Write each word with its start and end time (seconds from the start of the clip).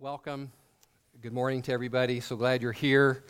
welcome. 0.00 0.52
Good 1.22 1.32
morning 1.32 1.60
to 1.62 1.72
everybody. 1.72 2.20
So 2.20 2.36
glad 2.36 2.62
you're 2.62 2.70
here. 2.70 3.24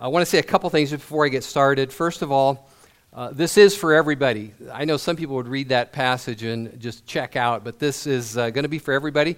I 0.00 0.08
want 0.08 0.22
to 0.22 0.26
say 0.26 0.38
a 0.38 0.42
couple 0.42 0.70
things 0.70 0.90
before 0.90 1.26
I 1.26 1.28
get 1.28 1.44
started. 1.44 1.92
First 1.92 2.22
of 2.22 2.32
all, 2.32 2.70
uh, 3.12 3.28
this 3.30 3.58
is 3.58 3.76
for 3.76 3.92
everybody. 3.92 4.54
I 4.72 4.86
know 4.86 4.96
some 4.96 5.16
people 5.16 5.36
would 5.36 5.48
read 5.48 5.68
that 5.68 5.92
passage 5.92 6.44
and 6.44 6.80
just 6.80 7.04
check 7.04 7.36
out, 7.36 7.62
but 7.62 7.78
this 7.78 8.06
is 8.06 8.38
uh, 8.38 8.48
going 8.48 8.62
to 8.62 8.70
be 8.70 8.78
for 8.78 8.94
everybody. 8.94 9.36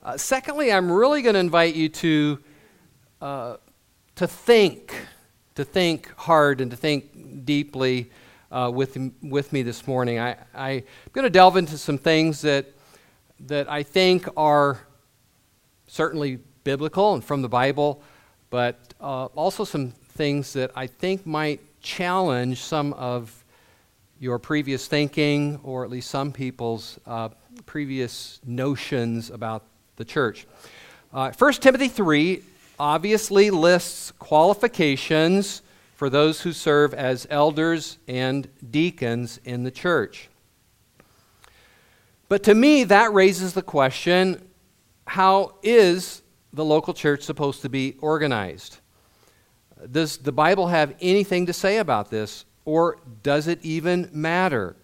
Uh, 0.00 0.16
secondly, 0.16 0.72
I'm 0.72 0.92
really 0.92 1.22
going 1.22 1.34
to 1.34 1.40
invite 1.40 1.74
you 1.74 1.88
to 1.88 2.38
uh, 3.20 3.56
to 4.14 4.28
think, 4.28 4.94
to 5.56 5.64
think 5.64 6.14
hard 6.14 6.60
and 6.60 6.70
to 6.70 6.76
think 6.76 7.44
deeply 7.44 8.12
uh, 8.52 8.70
with 8.72 8.96
with 9.22 9.52
me 9.52 9.64
this 9.64 9.88
morning. 9.88 10.20
I, 10.20 10.36
I'm 10.54 10.84
going 11.12 11.24
to 11.24 11.30
delve 11.30 11.56
into 11.56 11.76
some 11.76 11.98
things 11.98 12.42
that 12.42 12.66
that 13.40 13.68
I 13.68 13.82
think 13.82 14.28
are 14.36 14.78
certainly 15.90 16.38
biblical 16.62 17.14
and 17.14 17.24
from 17.24 17.42
the 17.42 17.48
Bible, 17.48 18.00
but 18.48 18.94
uh, 19.00 19.26
also 19.26 19.64
some 19.64 19.90
things 19.90 20.52
that 20.52 20.70
I 20.76 20.86
think 20.86 21.26
might 21.26 21.60
challenge 21.82 22.62
some 22.62 22.92
of 22.92 23.44
your 24.20 24.38
previous 24.38 24.86
thinking, 24.86 25.58
or 25.64 25.82
at 25.82 25.90
least 25.90 26.10
some 26.10 26.30
people's 26.30 26.98
uh, 27.06 27.30
previous 27.66 28.38
notions 28.46 29.30
about 29.30 29.64
the 29.96 30.04
church. 30.04 30.46
Uh, 31.12 31.32
1 31.36 31.52
Timothy 31.54 31.88
3 31.88 32.42
obviously 32.78 33.50
lists 33.50 34.12
qualifications 34.12 35.62
for 35.96 36.08
those 36.08 36.40
who 36.42 36.52
serve 36.52 36.94
as 36.94 37.26
elders 37.30 37.98
and 38.06 38.48
deacons 38.70 39.40
in 39.44 39.64
the 39.64 39.70
church. 39.70 40.28
But 42.28 42.44
to 42.44 42.54
me, 42.54 42.84
that 42.84 43.12
raises 43.12 43.54
the 43.54 43.62
question 43.62 44.40
how 45.10 45.56
is 45.64 46.22
the 46.52 46.64
local 46.64 46.94
church 46.94 47.22
supposed 47.22 47.62
to 47.62 47.68
be 47.68 47.96
organized? 48.00 48.78
Does 49.90 50.18
the 50.18 50.30
Bible 50.30 50.68
have 50.68 50.94
anything 51.00 51.46
to 51.46 51.52
say 51.52 51.78
about 51.78 52.10
this, 52.10 52.44
or 52.64 52.96
does 53.24 53.48
it 53.48 53.58
even 53.64 54.08
matter? 54.12 54.76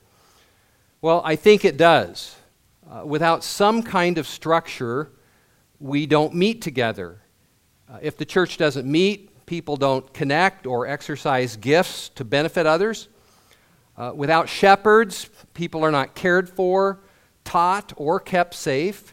Well, 1.01 1.23
I 1.25 1.37
think 1.37 1.65
it 1.65 1.77
does. 1.77 2.35
Uh, 2.91 3.07
without 3.07 3.45
some 3.45 3.85
kind 3.85 4.19
of 4.19 4.27
structure, 4.27 5.13
we 5.79 6.07
don't 6.07 6.35
meet 6.35 6.61
together. 6.61 7.21
Uh, 7.89 7.99
if 8.03 8.17
the 8.17 8.25
church 8.25 8.57
doesn't 8.57 8.85
meet, 8.85 9.47
people 9.47 9.77
don't 9.77 10.13
connect 10.13 10.67
or 10.67 10.89
exercise 10.89 11.55
gifts 11.55 12.09
to 12.17 12.25
benefit 12.25 12.67
others. 12.67 13.07
Uh, 13.97 14.11
without 14.13 14.49
shepherds, 14.49 15.31
people 15.55 15.85
are 15.85 15.93
not 15.93 16.17
cared 16.17 16.49
for, 16.49 16.99
taught, 17.45 17.93
or 17.97 18.19
kept 18.19 18.53
safe. 18.53 19.13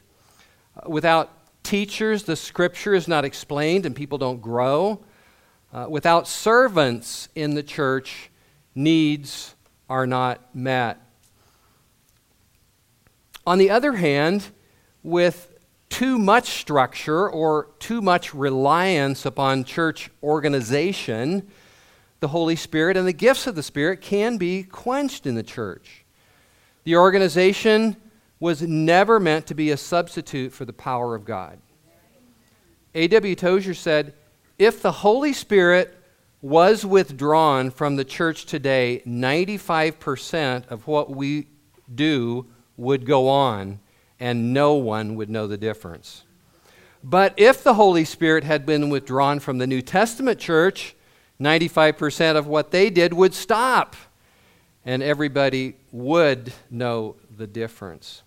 Without 0.86 1.32
teachers, 1.64 2.24
the 2.24 2.36
scripture 2.36 2.94
is 2.94 3.08
not 3.08 3.26
explained 3.26 3.86
and 3.86 3.96
people 3.96 4.18
don't 4.18 4.42
grow. 4.42 5.04
Uh, 5.74 5.88
without 5.90 6.28
servants 6.28 7.30
in 7.36 7.56
the 7.56 7.64
church, 7.64 8.30
needs 8.76 9.56
are 9.90 10.06
not 10.06 10.56
met. 10.56 11.00
On 13.46 13.58
the 13.58 13.70
other 13.70 13.94
hand, 13.94 14.48
with 15.02 15.54
too 15.90 16.18
much 16.18 16.50
structure 16.60 17.30
or 17.30 17.68
too 17.80 18.02
much 18.02 18.34
reliance 18.34 19.26
upon 19.26 19.64
church 19.64 20.10
organization, 20.24 21.48
the 22.20 22.30
Holy 22.30 22.56
Spirit 22.56 22.96
and 22.96 23.08
the 23.08 23.14
gifts 23.14 23.48
of 23.48 23.56
the 23.56 23.64
Spirit 23.64 24.02
can 24.02 24.38
be 24.38 24.64
quenched 24.64 25.28
in 25.28 25.36
the 25.36 25.44
church. 25.44 26.06
The 26.84 26.96
organization 26.96 27.98
was 28.44 28.62
never 28.62 29.22
meant 29.22 29.48
to 29.48 29.56
be 29.56 29.72
a 29.72 29.78
substitute 29.78 30.52
for 30.52 30.66
the 30.66 30.74
power 30.74 31.16
of 31.16 31.24
God. 31.24 31.60
A.W. 32.94 33.36
Tozer 33.36 33.74
said, 33.74 34.14
If 34.60 34.82
the 34.82 34.92
Holy 34.92 35.32
Spirit 35.32 35.98
was 36.42 36.86
withdrawn 36.86 37.72
from 37.72 37.96
the 37.96 38.04
church 38.04 38.46
today, 38.46 39.02
95% 39.08 40.68
of 40.68 40.88
what 40.88 41.10
we 41.10 41.48
do 41.96 42.46
would 42.76 43.06
go 43.06 43.30
on, 43.30 43.80
and 44.20 44.54
no 44.54 44.74
one 44.74 45.16
would 45.16 45.30
know 45.30 45.48
the 45.48 45.56
difference. 45.56 46.26
But 47.02 47.34
if 47.38 47.64
the 47.64 47.76
Holy 47.76 48.04
Spirit 48.04 48.44
had 48.44 48.66
been 48.66 48.90
withdrawn 48.90 49.40
from 49.40 49.58
the 49.58 49.68
New 49.68 49.82
Testament 49.82 50.38
church, 50.38 50.98
95% 51.40 52.36
of 52.36 52.46
what 52.46 52.72
they 52.72 52.90
did 52.90 53.14
would 53.14 53.34
stop, 53.34 53.96
and 54.84 55.02
everybody 55.02 55.78
would 55.94 56.52
know 56.70 57.16
the 57.38 57.48
difference. 57.48 58.22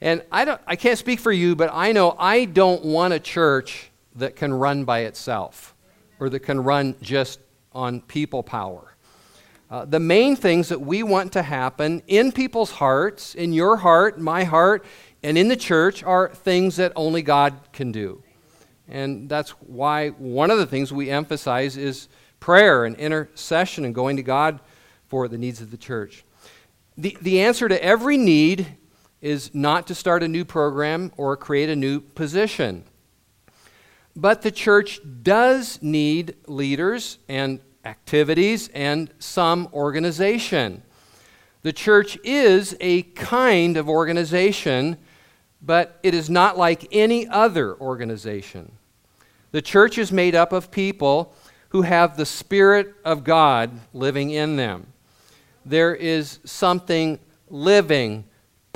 And 0.00 0.22
I, 0.30 0.44
don't, 0.44 0.60
I 0.66 0.76
can't 0.76 0.98
speak 0.98 1.20
for 1.20 1.32
you, 1.32 1.56
but 1.56 1.70
I 1.72 1.92
know 1.92 2.14
I 2.18 2.44
don't 2.44 2.84
want 2.84 3.14
a 3.14 3.20
church 3.20 3.90
that 4.16 4.36
can 4.36 4.52
run 4.52 4.84
by 4.84 5.00
itself 5.00 5.74
or 6.18 6.28
that 6.30 6.40
can 6.40 6.62
run 6.62 6.94
just 7.00 7.40
on 7.72 8.00
people 8.02 8.42
power. 8.42 8.94
Uh, 9.70 9.84
the 9.84 10.00
main 10.00 10.36
things 10.36 10.68
that 10.68 10.80
we 10.80 11.02
want 11.02 11.32
to 11.32 11.42
happen 11.42 12.02
in 12.06 12.30
people's 12.30 12.70
hearts, 12.70 13.34
in 13.34 13.52
your 13.52 13.78
heart, 13.78 14.18
my 14.18 14.44
heart, 14.44 14.84
and 15.22 15.36
in 15.36 15.48
the 15.48 15.56
church 15.56 16.04
are 16.04 16.28
things 16.28 16.76
that 16.76 16.92
only 16.94 17.20
God 17.20 17.54
can 17.72 17.90
do. 17.90 18.22
And 18.88 19.28
that's 19.28 19.50
why 19.50 20.10
one 20.10 20.50
of 20.50 20.58
the 20.58 20.66
things 20.66 20.92
we 20.92 21.10
emphasize 21.10 21.76
is 21.76 22.08
prayer 22.38 22.84
and 22.84 22.94
intercession 22.96 23.84
and 23.84 23.94
going 23.94 24.16
to 24.16 24.22
God 24.22 24.60
for 25.08 25.26
the 25.26 25.38
needs 25.38 25.60
of 25.60 25.72
the 25.72 25.76
church. 25.76 26.24
The, 26.96 27.16
the 27.20 27.40
answer 27.40 27.68
to 27.68 27.82
every 27.82 28.16
need 28.16 28.68
is 29.20 29.54
not 29.54 29.86
to 29.86 29.94
start 29.94 30.22
a 30.22 30.28
new 30.28 30.44
program 30.44 31.12
or 31.16 31.36
create 31.36 31.68
a 31.68 31.76
new 31.76 32.00
position. 32.00 32.84
But 34.14 34.42
the 34.42 34.50
church 34.50 35.00
does 35.22 35.80
need 35.82 36.36
leaders 36.46 37.18
and 37.28 37.60
activities 37.84 38.68
and 38.68 39.12
some 39.18 39.68
organization. 39.72 40.82
The 41.62 41.72
church 41.72 42.18
is 42.24 42.76
a 42.80 43.02
kind 43.02 43.76
of 43.76 43.88
organization, 43.88 44.98
but 45.60 45.98
it 46.02 46.14
is 46.14 46.30
not 46.30 46.56
like 46.56 46.88
any 46.92 47.26
other 47.28 47.76
organization. 47.80 48.72
The 49.52 49.62
church 49.62 49.98
is 49.98 50.12
made 50.12 50.34
up 50.34 50.52
of 50.52 50.70
people 50.70 51.34
who 51.70 51.82
have 51.82 52.16
the 52.16 52.26
Spirit 52.26 52.94
of 53.04 53.24
God 53.24 53.70
living 53.92 54.30
in 54.30 54.56
them. 54.56 54.86
There 55.64 55.94
is 55.94 56.38
something 56.44 57.18
living, 57.48 58.24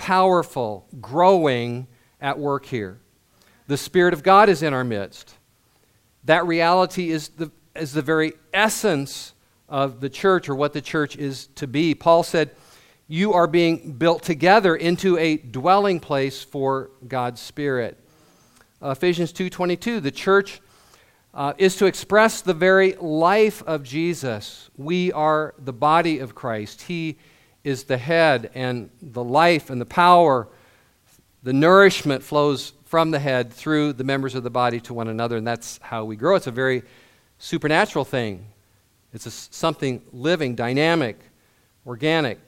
powerful, 0.00 0.86
growing 0.98 1.86
at 2.22 2.38
work 2.38 2.64
here. 2.64 2.98
The 3.66 3.76
Spirit 3.76 4.14
of 4.14 4.22
God 4.22 4.48
is 4.48 4.62
in 4.62 4.72
our 4.72 4.82
midst. 4.82 5.34
That 6.24 6.46
reality 6.46 7.10
is 7.10 7.28
the, 7.28 7.52
is 7.76 7.92
the 7.92 8.00
very 8.00 8.32
essence 8.54 9.34
of 9.68 10.00
the 10.00 10.08
church 10.08 10.48
or 10.48 10.54
what 10.54 10.72
the 10.72 10.80
church 10.80 11.16
is 11.16 11.48
to 11.56 11.66
be. 11.66 11.94
Paul 11.94 12.22
said, 12.22 12.50
You 13.08 13.34
are 13.34 13.46
being 13.46 13.92
built 13.92 14.22
together 14.22 14.74
into 14.74 15.18
a 15.18 15.36
dwelling 15.36 16.00
place 16.00 16.42
for 16.42 16.92
God's 17.06 17.42
Spirit. 17.42 17.98
Uh, 18.80 18.92
Ephesians 18.92 19.34
2.22, 19.34 20.02
the 20.02 20.10
church 20.10 20.62
uh, 21.34 21.52
is 21.58 21.76
to 21.76 21.84
express 21.84 22.40
the 22.40 22.54
very 22.54 22.94
life 22.94 23.62
of 23.66 23.82
Jesus. 23.82 24.70
We 24.78 25.12
are 25.12 25.54
the 25.58 25.74
body 25.74 26.20
of 26.20 26.34
Christ. 26.34 26.80
He 26.80 27.18
is 27.64 27.84
the 27.84 27.98
head, 27.98 28.50
and 28.54 28.90
the 29.02 29.22
life 29.22 29.70
and 29.70 29.80
the 29.80 29.86
power, 29.86 30.48
the 31.42 31.52
nourishment 31.52 32.22
flows 32.22 32.72
from 32.84 33.10
the 33.10 33.18
head 33.18 33.52
through 33.52 33.92
the 33.92 34.04
members 34.04 34.34
of 34.34 34.42
the 34.42 34.50
body 34.50 34.80
to 34.80 34.94
one 34.94 35.08
another, 35.08 35.36
and 35.36 35.46
that's 35.46 35.78
how 35.82 36.04
we 36.04 36.16
grow. 36.16 36.36
It's 36.36 36.46
a 36.46 36.52
very 36.52 36.82
supernatural 37.38 38.04
thing, 38.04 38.46
it's 39.12 39.26
a, 39.26 39.30
something 39.30 40.02
living, 40.12 40.54
dynamic, 40.54 41.18
organic. 41.86 42.38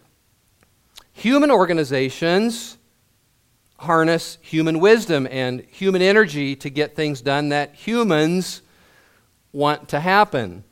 Human 1.12 1.50
organizations 1.50 2.78
harness 3.82 4.38
human 4.40 4.78
wisdom 4.78 5.26
and 5.28 5.60
human 5.62 6.00
energy 6.00 6.54
to 6.54 6.70
get 6.70 6.94
things 6.94 7.20
done 7.20 7.48
that 7.48 7.74
humans 7.74 8.62
want 9.52 9.88
to 9.88 9.98
happen. 9.98 10.62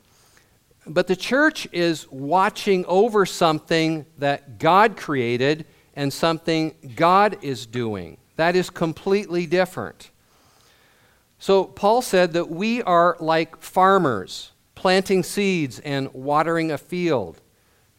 But 0.85 1.07
the 1.07 1.15
church 1.15 1.67
is 1.71 2.09
watching 2.11 2.85
over 2.85 3.25
something 3.25 4.05
that 4.17 4.57
God 4.57 4.97
created 4.97 5.65
and 5.95 6.11
something 6.11 6.73
God 6.95 7.37
is 7.41 7.65
doing. 7.65 8.17
That 8.37 8.55
is 8.55 8.69
completely 8.69 9.45
different. 9.45 10.09
So, 11.37 11.65
Paul 11.65 12.01
said 12.01 12.33
that 12.33 12.49
we 12.49 12.81
are 12.83 13.17
like 13.19 13.57
farmers 13.61 14.51
planting 14.75 15.21
seeds 15.21 15.79
and 15.79 16.11
watering 16.11 16.71
a 16.71 16.77
field. 16.77 17.39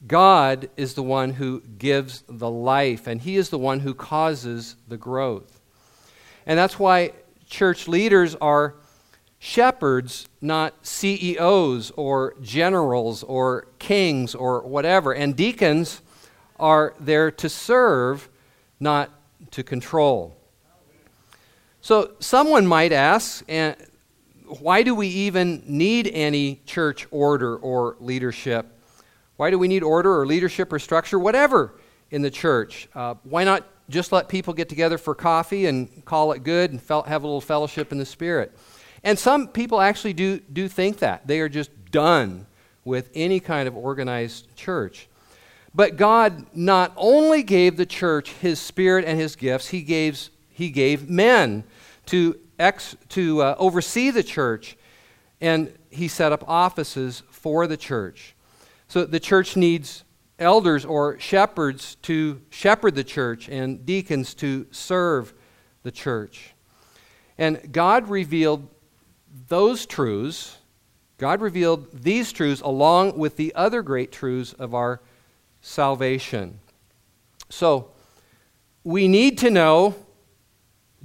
God 0.05 0.69
is 0.76 0.94
the 0.94 1.02
one 1.02 1.31
who 1.35 1.61
gives 1.61 2.25
the 2.28 2.50
life, 2.50 3.06
and 3.06 3.20
He 3.20 3.37
is 3.37 3.50
the 3.50 3.58
one 3.58 3.81
who 3.81 3.94
causes 3.94 4.75
the 4.88 4.96
growth. 4.96 5.61
And 6.44 6.58
that's 6.58 6.81
why 6.81 7.12
church 7.46 7.87
leaders 7.87 8.35
are 8.37 8.75
shepherds, 9.44 10.29
not 10.41 10.87
CEOs 10.87 11.91
or 11.97 12.37
generals 12.41 13.25
or 13.25 13.67
kings 13.81 14.37
or 14.37 14.62
whatever. 14.62 15.12
And 15.12 15.35
deacons 15.35 16.00
are 16.61 16.94
there 17.00 17.33
to 17.33 17.49
serve, 17.49 18.29
not 18.79 19.11
to 19.50 19.65
control. 19.65 20.37
So 21.81 22.12
someone 22.21 22.69
might 22.69 22.93
ask, 22.93 23.44
and 23.49 23.75
why 24.47 24.85
do 24.85 24.94
we 24.94 25.09
even 25.09 25.65
need 25.67 26.06
any 26.06 26.61
church 26.65 27.09
order 27.11 27.56
or 27.56 27.97
leadership? 27.99 28.67
Why 29.38 29.50
do 29.50 29.59
we 29.59 29.67
need 29.67 29.83
order 29.83 30.21
or 30.21 30.25
leadership 30.25 30.73
or 30.73 30.79
structure, 30.79 31.19
whatever, 31.19 31.75
in 32.12 32.23
the 32.23 32.31
church? 32.31 32.88
Uh, 32.95 33.17
why 33.25 33.43
not 33.43 33.67
just 33.91 34.12
let 34.12 34.29
people 34.29 34.55
get 34.55 34.69
together 34.69 34.99
for 34.99 35.17
coffee 35.17 35.67
and 35.67 36.05
call 36.05 36.31
it 36.31 36.45
good 36.45 36.71
and 36.71 36.81
have 36.81 37.25
a 37.25 37.27
little 37.27 37.41
fellowship 37.41 37.91
in 37.91 37.99
the 37.99 38.06
Spirit? 38.06 38.56
And 39.04 39.19
some 39.19 39.49
people 39.49 39.81
actually 39.81 40.12
do, 40.12 40.38
do 40.38 40.69
think 40.69 40.99
that. 40.99 41.26
They 41.26 41.40
are 41.40 41.49
just 41.49 41.70
done 41.90 42.46
with 42.84 43.10
any 43.14 43.40
kind 43.40 43.69
of 43.69 43.76
organized 43.76 44.54
church. 44.56 45.08
But 45.75 45.96
God 45.96 46.46
not 46.54 46.93
only 46.96 47.43
gave 47.43 47.76
the 47.76 47.87
church 47.87 48.32
his 48.32 48.60
spirit 48.60 49.04
and 49.04 49.19
his 49.19 49.37
gifts, 49.37 49.69
he 49.69 49.82
gave, 49.82 50.28
he 50.50 50.70
gave 50.70 51.08
men 51.08 51.64
to, 52.06 52.38
ex, 52.58 52.96
to 53.10 53.43
uh, 53.43 53.54
oversee 53.58 54.10
the 54.10 54.22
church, 54.22 54.76
and 55.40 55.72
he 55.90 56.08
set 56.08 56.32
up 56.32 56.44
offices 56.49 57.22
for 57.31 57.66
the 57.66 57.76
church. 57.76 58.34
So 58.88 59.04
the 59.04 59.20
church 59.20 59.56
needs 59.56 60.04
elders 60.38 60.84
or 60.84 61.19
shepherds 61.19 61.96
to 62.02 62.43
shepherd 62.50 62.94
the 62.94 63.04
church 63.04 63.49
and 63.49 63.87
deacons 63.87 64.34
to 64.34 64.66
serve 64.70 65.32
the 65.82 65.90
church. 65.90 66.52
And 67.38 67.72
God 67.72 68.08
revealed 68.08 68.69
those 69.49 69.87
truths, 69.87 70.58
God 71.19 71.40
revealed 71.40 71.88
these 71.93 72.32
truths 72.32 72.61
along 72.61 73.17
with 73.17 73.37
the 73.37 73.55
other 73.55 73.82
great 73.82 74.12
truths 74.12 74.52
of 74.55 74.75
our 74.75 75.00
salvation. 75.61 76.58
So, 77.49 77.90
we 78.84 79.06
need 79.06 79.38
to 79.38 79.50
know 79.50 79.94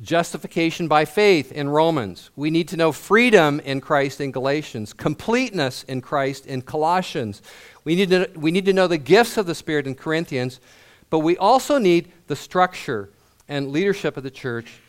justification 0.01 0.87
by 0.87 1.05
faith 1.05 1.51
in 1.51 1.69
Romans. 1.69 2.29
We 2.35 2.49
need 2.49 2.67
to 2.69 2.77
know 2.77 2.91
freedom 2.91 3.59
in 3.61 3.81
Christ 3.81 4.21
in 4.21 4.31
Galatians, 4.31 4.93
completeness 4.93 5.83
in 5.83 6.01
Christ 6.01 6.45
in 6.45 6.61
Colossians. 6.61 7.41
We 7.83 7.95
need 7.95 8.09
to, 8.09 8.29
we 8.35 8.51
need 8.51 8.65
to 8.65 8.73
know 8.73 8.87
the 8.87 8.97
gifts 8.97 9.37
of 9.37 9.45
the 9.45 9.55
Spirit 9.55 9.87
in 9.87 9.95
Corinthians, 9.95 10.59
but 11.09 11.19
we 11.19 11.37
also 11.37 11.77
need 11.77 12.11
the 12.27 12.35
structure 12.35 13.09
and 13.47 13.71
leadership 13.71 14.17
of 14.17 14.23
the 14.23 14.31
church 14.31 14.79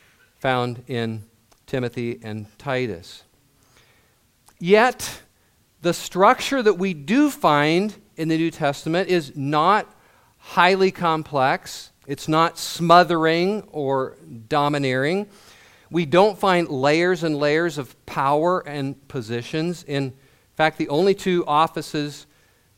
found 0.40 0.82
in 0.88 1.22
Timothy 1.66 2.18
and 2.22 2.46
Titus. 2.58 3.24
Yet, 4.58 5.22
the 5.82 5.94
structure 5.94 6.62
that 6.62 6.74
we 6.74 6.94
do 6.94 7.30
find 7.30 7.94
in 8.16 8.28
the 8.28 8.36
New 8.36 8.50
Testament 8.50 9.08
is 9.08 9.36
not 9.36 9.94
highly 10.38 10.90
complex 10.90 11.92
it's 12.08 12.26
not 12.26 12.56
smothering 12.56 13.68
or 13.70 14.16
domineering. 14.48 15.26
We 15.90 16.06
don't 16.06 16.38
find 16.38 16.66
layers 16.66 17.22
and 17.22 17.36
layers 17.36 17.76
of 17.76 17.94
power 18.06 18.66
and 18.66 19.06
positions. 19.08 19.82
In 19.82 20.14
fact, 20.56 20.78
the 20.78 20.88
only 20.88 21.14
two 21.14 21.44
offices 21.46 22.26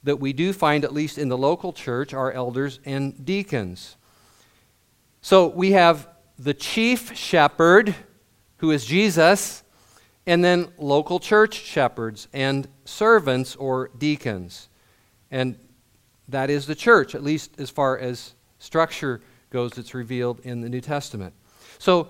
that 0.02 0.18
we 0.18 0.32
do 0.32 0.52
find, 0.52 0.84
at 0.84 0.92
least 0.92 1.16
in 1.16 1.28
the 1.28 1.38
local 1.38 1.72
church, 1.72 2.12
are 2.12 2.32
elders 2.32 2.80
and 2.84 3.24
deacons. 3.24 3.96
So 5.22 5.46
we 5.46 5.72
have 5.72 6.08
the 6.36 6.54
chief 6.54 7.16
shepherd, 7.16 7.94
who 8.56 8.72
is 8.72 8.84
Jesus, 8.84 9.62
and 10.26 10.44
then 10.44 10.68
local 10.78 11.18
church 11.18 11.54
shepherds 11.54 12.28
and 12.32 12.68
servants 12.84 13.56
or 13.56 13.90
deacons. 13.98 14.68
And 15.30 15.56
that 16.28 16.50
is 16.50 16.66
the 16.66 16.74
church, 16.74 17.14
at 17.14 17.22
least 17.22 17.58
as 17.58 17.70
far 17.70 17.98
as 17.98 18.34
structure 18.58 19.20
goes 19.50 19.72
that's 19.72 19.94
revealed 19.94 20.40
in 20.40 20.60
the 20.60 20.68
New 20.68 20.80
Testament. 20.80 21.34
So, 21.78 22.08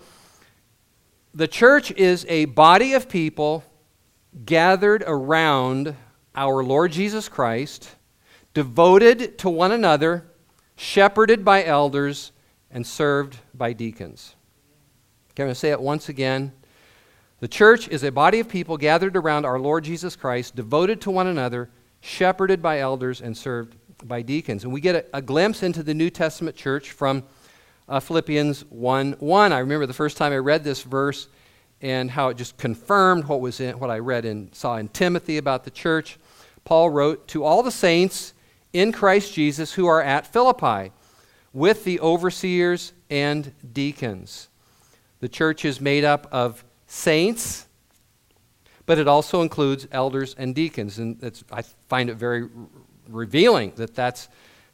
the 1.33 1.49
church 1.49 1.93
is 1.93 2.27
a 2.29 2.47
body 2.47 2.93
of 2.95 3.09
people 3.09 3.63
gathered 4.45 5.05
around 5.07 5.95
our 6.35 6.63
Lord 6.65 6.91
Jesus 6.91 7.29
Christ, 7.29 7.89
devoted 8.53 9.39
to 9.39 9.49
one 9.49 9.71
another, 9.71 10.27
shepherded 10.77 11.45
by 11.45 11.65
elders, 11.65 12.33
and 12.71 12.85
served 12.87 13.39
by 13.55 13.73
deacons. 13.73 14.35
Okay, 15.31 15.45
I'm 15.45 15.47
going 15.47 15.55
to 15.55 15.59
say 15.59 15.71
it 15.71 15.81
once 15.81 16.09
again. 16.09 16.53
The 17.41 17.49
church 17.49 17.89
is 17.89 18.05
a 18.05 18.13
body 18.13 18.39
of 18.41 18.51
people 18.51 18.77
gathered 18.77 19.17
around 19.17 19.47
our 19.47 19.59
Lord 19.59 19.85
Jesus 19.85 20.15
Christ, 20.15 20.55
devoted 20.55 21.01
to 21.01 21.11
one 21.11 21.27
another, 21.27 21.71
shepherded 22.03 22.61
by 22.61 22.81
elders, 22.81 23.23
and 23.23 23.35
served 23.35 23.77
by 24.07 24.21
deacons. 24.21 24.65
And 24.65 24.73
we 24.73 24.83
get 24.83 24.95
a, 24.95 25.17
a 25.17 25.23
glimpse 25.23 25.63
into 25.63 25.83
the 25.83 25.95
New 25.95 26.11
Testament 26.11 26.55
church 26.55 26.91
from 26.91 27.25
uh, 27.89 27.99
Philippians 27.99 28.67
1 28.67 29.17
1. 29.19 29.53
I 29.53 29.59
remember 29.59 29.87
the 29.87 29.95
first 29.95 30.19
time 30.19 30.35
I 30.35 30.37
read 30.37 30.65
this 30.65 30.83
verse 30.83 31.29
and 31.81 32.11
how 32.11 32.29
it 32.29 32.37
just 32.37 32.59
confirmed 32.59 33.25
what 33.25 33.41
was 33.41 33.59
in 33.59 33.79
what 33.79 33.91
I 33.91 34.01
read 34.01 34.27
and 34.27 34.55
saw 34.55 34.77
in 34.77 34.89
Timothy 34.89 35.39
about 35.39 35.65
the 35.65 35.71
church. 35.71 36.19
Paul 36.65 36.91
wrote 36.91 37.27
to 37.29 37.43
all 37.43 37.63
the 37.63 37.71
saints 37.71 38.35
in 38.75 38.93
Christ 38.93 39.33
Jesus 39.33 39.73
who 39.73 39.87
are 39.87 40.03
at 40.03 40.27
Philippi 40.27 40.93
with 41.55 41.85
the 41.85 42.01
overseers 42.01 42.93
and 43.09 43.53
deacons. 43.73 44.49
The 45.21 45.29
church 45.29 45.65
is 45.65 45.81
made 45.81 46.05
up 46.05 46.29
of 46.31 46.65
saints, 46.91 47.67
but 48.85 48.99
it 48.99 49.07
also 49.07 49.43
includes 49.43 49.87
elders 49.93 50.35
and 50.37 50.55
deacons. 50.57 50.99
And 50.99 51.43
I 51.53 51.63
find 51.63 52.11
it 52.11 52.17
very 52.17 52.49
revealing 53.09 53.73
that 53.77 53.95
that's, 53.95 54.29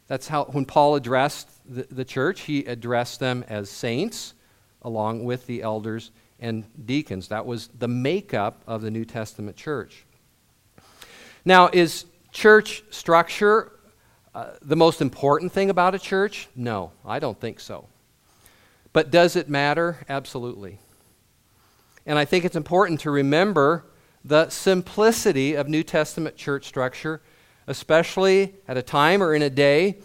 that's 0.07 0.27
how, 0.27 0.45
when 0.45 0.65
Paul 0.65 0.95
addressed 0.95 1.47
the, 1.71 1.85
the 1.91 2.03
church, 2.03 2.41
he 2.41 2.65
addressed 2.65 3.19
them 3.19 3.45
as 3.47 3.69
saints 3.69 4.33
along 4.81 5.25
with 5.25 5.45
the 5.45 5.61
elders 5.61 6.09
and 6.39 6.65
deacons. 6.87 7.27
That 7.27 7.45
was 7.45 7.67
the 7.77 7.87
makeup 7.87 8.63
of 8.65 8.81
the 8.81 8.89
New 8.89 9.05
Testament 9.05 9.55
church. 9.55 10.03
Now, 11.45 11.69
is 11.71 12.05
church 12.31 12.83
structure 12.89 13.73
uh, 14.33 14.53
the 14.63 14.75
most 14.75 15.01
important 15.01 15.51
thing 15.51 15.69
about 15.69 15.93
a 15.93 15.99
church? 15.99 16.47
No, 16.55 16.91
I 17.05 17.19
don't 17.19 17.39
think 17.39 17.59
so. 17.59 17.87
But 18.91 19.11
does 19.11 19.35
it 19.35 19.49
matter? 19.49 19.99
Absolutely. 20.09 20.79
And 22.07 22.17
I 22.17 22.25
think 22.25 22.43
it's 22.43 22.55
important 22.55 23.01
to 23.01 23.11
remember 23.11 23.85
the 24.25 24.49
simplicity 24.49 25.53
of 25.53 25.67
New 25.67 25.83
Testament 25.83 26.35
church 26.35 26.65
structure 26.65 27.21
especially 27.67 28.55
at 28.67 28.77
a 28.77 28.81
time 28.81 29.21
or 29.21 29.35
in 29.35 29.41
a 29.41 29.49
day 29.49 29.97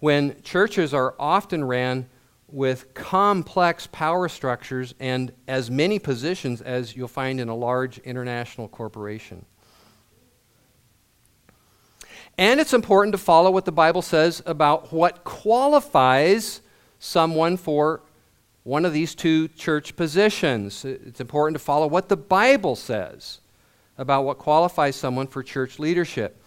when 0.00 0.40
churches 0.42 0.92
are 0.92 1.14
often 1.18 1.64
ran 1.64 2.08
with 2.48 2.92
complex 2.92 3.86
power 3.86 4.28
structures 4.28 4.94
and 5.00 5.32
as 5.48 5.70
many 5.70 5.98
positions 5.98 6.60
as 6.60 6.94
you'll 6.94 7.08
find 7.08 7.40
in 7.40 7.48
a 7.48 7.54
large 7.54 7.98
international 7.98 8.68
corporation. 8.68 9.44
And 12.36 12.60
it's 12.60 12.74
important 12.74 13.12
to 13.12 13.18
follow 13.18 13.50
what 13.50 13.64
the 13.64 13.72
Bible 13.72 14.02
says 14.02 14.42
about 14.44 14.92
what 14.92 15.22
qualifies 15.22 16.60
someone 16.98 17.56
for 17.56 18.02
one 18.64 18.86
of 18.86 18.92
these 18.92 19.14
two 19.14 19.48
church 19.48 19.94
positions. 19.94 20.84
It's 20.84 21.20
important 21.20 21.56
to 21.56 21.62
follow 21.62 21.86
what 21.86 22.08
the 22.08 22.16
Bible 22.16 22.74
says 22.76 23.40
about 23.96 24.24
what 24.24 24.38
qualifies 24.38 24.96
someone 24.96 25.26
for 25.26 25.42
church 25.42 25.78
leadership. 25.78 26.42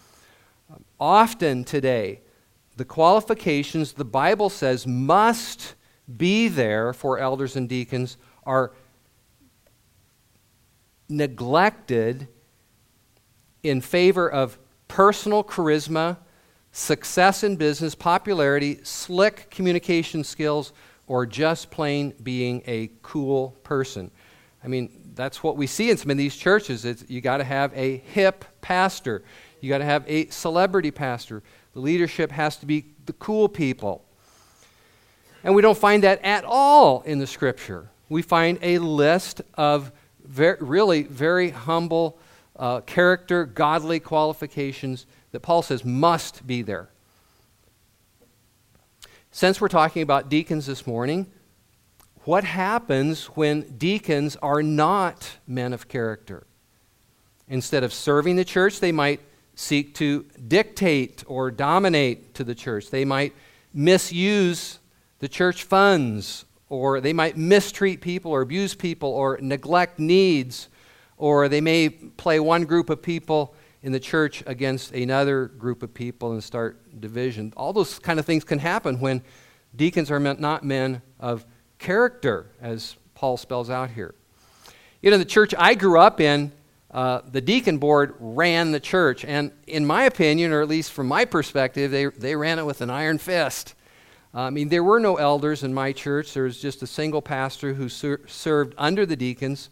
Often 1.00 1.64
today, 1.64 2.20
the 2.76 2.84
qualifications 2.84 3.92
the 3.92 4.04
Bible 4.04 4.50
says 4.50 4.86
must 4.86 5.74
be 6.16 6.48
there 6.48 6.92
for 6.92 7.18
elders 7.18 7.56
and 7.56 7.68
deacons 7.68 8.16
are 8.44 8.72
neglected 11.08 12.28
in 13.62 13.80
favor 13.80 14.30
of 14.30 14.58
personal 14.88 15.44
charisma, 15.44 16.16
success 16.72 17.42
in 17.44 17.56
business, 17.56 17.94
popularity, 17.94 18.80
slick 18.82 19.50
communication 19.50 20.24
skills, 20.24 20.72
or 21.08 21.26
just 21.26 21.70
plain 21.70 22.14
being 22.22 22.62
a 22.66 22.90
cool 23.02 23.56
person. 23.64 24.10
I 24.62 24.68
mean, 24.68 25.12
that's 25.14 25.42
what 25.42 25.56
we 25.56 25.66
see 25.66 25.90
in 25.90 25.96
some 25.96 26.10
of 26.10 26.18
these 26.18 26.36
churches. 26.36 26.84
It's, 26.84 27.04
you 27.08 27.20
got 27.20 27.38
to 27.38 27.44
have 27.44 27.72
a 27.74 27.96
hip 27.96 28.44
pastor. 28.60 29.22
You 29.60 29.68
got 29.68 29.78
to 29.78 29.84
have 29.84 30.04
a 30.06 30.28
celebrity 30.28 30.90
pastor. 30.90 31.42
The 31.72 31.80
leadership 31.80 32.30
has 32.30 32.56
to 32.58 32.66
be 32.66 32.86
the 33.06 33.14
cool 33.14 33.48
people. 33.48 34.04
And 35.42 35.54
we 35.54 35.62
don't 35.62 35.78
find 35.78 36.04
that 36.04 36.22
at 36.24 36.44
all 36.44 37.00
in 37.02 37.18
the 37.18 37.26
scripture. 37.26 37.88
We 38.08 38.22
find 38.22 38.58
a 38.62 38.78
list 38.78 39.40
of 39.54 39.92
very, 40.24 40.58
really 40.60 41.04
very 41.04 41.50
humble 41.50 42.18
uh, 42.56 42.80
character, 42.82 43.46
godly 43.46 44.00
qualifications 44.00 45.06
that 45.32 45.40
Paul 45.40 45.62
says 45.62 45.84
must 45.84 46.46
be 46.46 46.62
there. 46.62 46.90
Since 49.30 49.60
we're 49.60 49.68
talking 49.68 50.02
about 50.02 50.28
deacons 50.28 50.66
this 50.66 50.86
morning, 50.86 51.26
what 52.24 52.44
happens 52.44 53.26
when 53.26 53.62
deacons 53.76 54.36
are 54.36 54.62
not 54.62 55.38
men 55.46 55.72
of 55.72 55.88
character? 55.88 56.46
Instead 57.46 57.84
of 57.84 57.92
serving 57.92 58.36
the 58.36 58.44
church, 58.44 58.80
they 58.80 58.92
might 58.92 59.20
seek 59.54 59.94
to 59.96 60.24
dictate 60.46 61.24
or 61.26 61.50
dominate 61.50 62.34
to 62.34 62.44
the 62.44 62.54
church. 62.54 62.90
They 62.90 63.04
might 63.04 63.34
misuse 63.74 64.78
the 65.18 65.28
church 65.28 65.64
funds 65.64 66.44
or 66.68 67.00
they 67.00 67.12
might 67.12 67.36
mistreat 67.36 68.00
people 68.00 68.30
or 68.30 68.42
abuse 68.42 68.74
people 68.74 69.10
or 69.10 69.38
neglect 69.40 69.98
needs, 69.98 70.68
or 71.16 71.48
they 71.48 71.60
may 71.60 71.88
play 71.88 72.38
one 72.38 72.64
group 72.64 72.90
of 72.90 73.02
people 73.02 73.54
in 73.82 73.92
the 73.92 74.00
church 74.00 74.42
against 74.46 74.92
another 74.92 75.46
group 75.46 75.82
of 75.82 75.94
people 75.94 76.32
and 76.32 76.42
start 76.42 77.00
division. 77.00 77.52
All 77.56 77.72
those 77.72 77.98
kind 77.98 78.18
of 78.18 78.26
things 78.26 78.44
can 78.44 78.58
happen 78.58 79.00
when 79.00 79.22
deacons 79.76 80.10
are 80.10 80.18
not 80.18 80.64
men 80.64 81.02
of 81.20 81.46
character, 81.78 82.50
as 82.60 82.96
Paul 83.14 83.36
spells 83.36 83.70
out 83.70 83.90
here. 83.90 84.14
You 85.00 85.10
know, 85.10 85.18
the 85.18 85.24
church 85.24 85.54
I 85.56 85.74
grew 85.74 86.00
up 86.00 86.20
in, 86.20 86.52
uh, 86.90 87.20
the 87.30 87.40
deacon 87.40 87.78
board 87.78 88.14
ran 88.18 88.72
the 88.72 88.80
church. 88.80 89.24
And 89.24 89.52
in 89.66 89.86
my 89.86 90.04
opinion, 90.04 90.52
or 90.52 90.60
at 90.62 90.68
least 90.68 90.92
from 90.92 91.06
my 91.06 91.24
perspective, 91.24 91.90
they, 91.90 92.06
they 92.06 92.34
ran 92.34 92.58
it 92.58 92.66
with 92.66 92.80
an 92.80 92.90
iron 92.90 93.18
fist. 93.18 93.74
Uh, 94.34 94.42
I 94.42 94.50
mean, 94.50 94.68
there 94.68 94.82
were 94.82 94.98
no 94.98 95.16
elders 95.16 95.62
in 95.62 95.72
my 95.72 95.92
church. 95.92 96.34
There 96.34 96.44
was 96.44 96.60
just 96.60 96.82
a 96.82 96.86
single 96.86 97.22
pastor 97.22 97.74
who 97.74 97.88
ser- 97.88 98.26
served 98.26 98.74
under 98.76 99.06
the 99.06 99.16
deacons. 99.16 99.70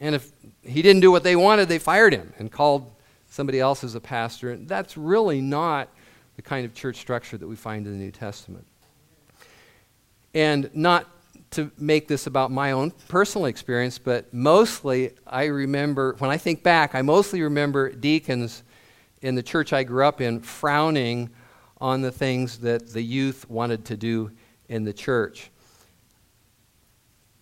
And 0.00 0.14
if 0.14 0.30
he 0.62 0.82
didn't 0.82 1.00
do 1.00 1.10
what 1.10 1.22
they 1.22 1.36
wanted, 1.36 1.68
they 1.68 1.78
fired 1.78 2.12
him 2.12 2.32
and 2.38 2.50
called 2.50 2.92
somebody 3.28 3.60
else 3.60 3.84
as 3.84 3.94
a 3.94 4.00
pastor. 4.00 4.52
And 4.52 4.68
that's 4.68 4.96
really 4.96 5.40
not 5.40 5.88
the 6.36 6.42
kind 6.42 6.64
of 6.64 6.74
church 6.74 6.96
structure 6.96 7.36
that 7.36 7.46
we 7.46 7.56
find 7.56 7.86
in 7.86 7.92
the 7.92 7.98
New 7.98 8.10
Testament. 8.10 8.66
And 10.34 10.70
not 10.74 11.06
to 11.50 11.70
make 11.78 12.08
this 12.08 12.26
about 12.26 12.50
my 12.50 12.72
own 12.72 12.90
personal 13.08 13.46
experience, 13.46 13.98
but 13.98 14.32
mostly 14.32 15.14
I 15.26 15.46
remember, 15.46 16.14
when 16.18 16.30
I 16.30 16.36
think 16.36 16.62
back, 16.62 16.94
I 16.94 17.02
mostly 17.02 17.42
remember 17.42 17.90
deacons 17.90 18.62
in 19.22 19.34
the 19.34 19.42
church 19.42 19.72
I 19.72 19.82
grew 19.82 20.04
up 20.04 20.20
in 20.20 20.40
frowning 20.40 21.30
on 21.80 22.02
the 22.02 22.12
things 22.12 22.58
that 22.58 22.92
the 22.92 23.02
youth 23.02 23.48
wanted 23.48 23.84
to 23.86 23.96
do 23.96 24.30
in 24.68 24.84
the 24.84 24.92
church. 24.92 25.50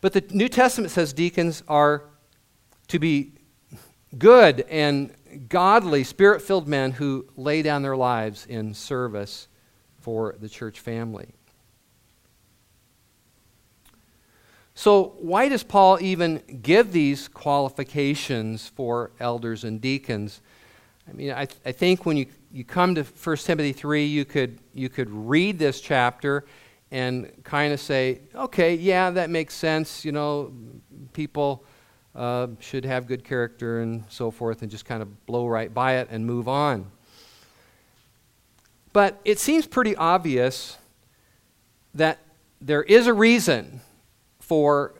But 0.00 0.12
the 0.12 0.24
New 0.30 0.48
Testament 0.48 0.92
says 0.92 1.12
deacons 1.12 1.62
are 1.66 2.04
to 2.88 2.98
be 2.98 3.32
good 4.16 4.60
and 4.70 5.12
godly, 5.36 6.04
spirit 6.04 6.42
filled 6.42 6.68
men 6.68 6.92
who 6.92 7.26
lay 7.36 7.62
down 7.62 7.82
their 7.82 7.96
lives 7.96 8.46
in 8.46 8.74
service 8.74 9.48
for 10.00 10.36
the 10.40 10.48
church 10.48 10.80
family. 10.80 11.34
So, 14.74 15.14
why 15.18 15.48
does 15.48 15.62
Paul 15.62 15.98
even 16.02 16.42
give 16.62 16.92
these 16.92 17.28
qualifications 17.28 18.68
for 18.68 19.10
elders 19.18 19.64
and 19.64 19.80
deacons? 19.80 20.42
I 21.08 21.12
mean, 21.12 21.32
I, 21.32 21.46
th- 21.46 21.60
I 21.64 21.72
think 21.72 22.04
when 22.04 22.18
you, 22.18 22.26
you 22.52 22.62
come 22.62 22.94
to 22.96 23.02
1 23.02 23.36
Timothy 23.38 23.72
3, 23.72 24.04
you 24.04 24.26
could, 24.26 24.58
you 24.74 24.88
could 24.90 25.08
read 25.08 25.58
this 25.58 25.80
chapter 25.80 26.44
and 26.90 27.32
kind 27.42 27.72
of 27.72 27.80
say, 27.80 28.20
okay, 28.34 28.74
yeah, 28.74 29.10
that 29.10 29.30
makes 29.30 29.54
sense. 29.54 30.04
You 30.04 30.12
know, 30.12 30.52
people 31.12 31.64
uh, 32.16 32.48
should 32.60 32.84
have 32.84 33.06
good 33.06 33.22
character 33.22 33.80
and 33.80 34.04
so 34.08 34.30
forth, 34.30 34.62
and 34.62 34.70
just 34.70 34.84
kind 34.84 35.02
of 35.02 35.26
blow 35.26 35.46
right 35.46 35.72
by 35.72 35.96
it 35.96 36.08
and 36.10 36.26
move 36.26 36.48
on. 36.48 36.90
But 38.92 39.20
it 39.24 39.38
seems 39.38 39.66
pretty 39.66 39.94
obvious 39.94 40.78
that 41.94 42.18
there 42.60 42.82
is 42.82 43.06
a 43.06 43.14
reason 43.14 43.80
for 44.40 44.94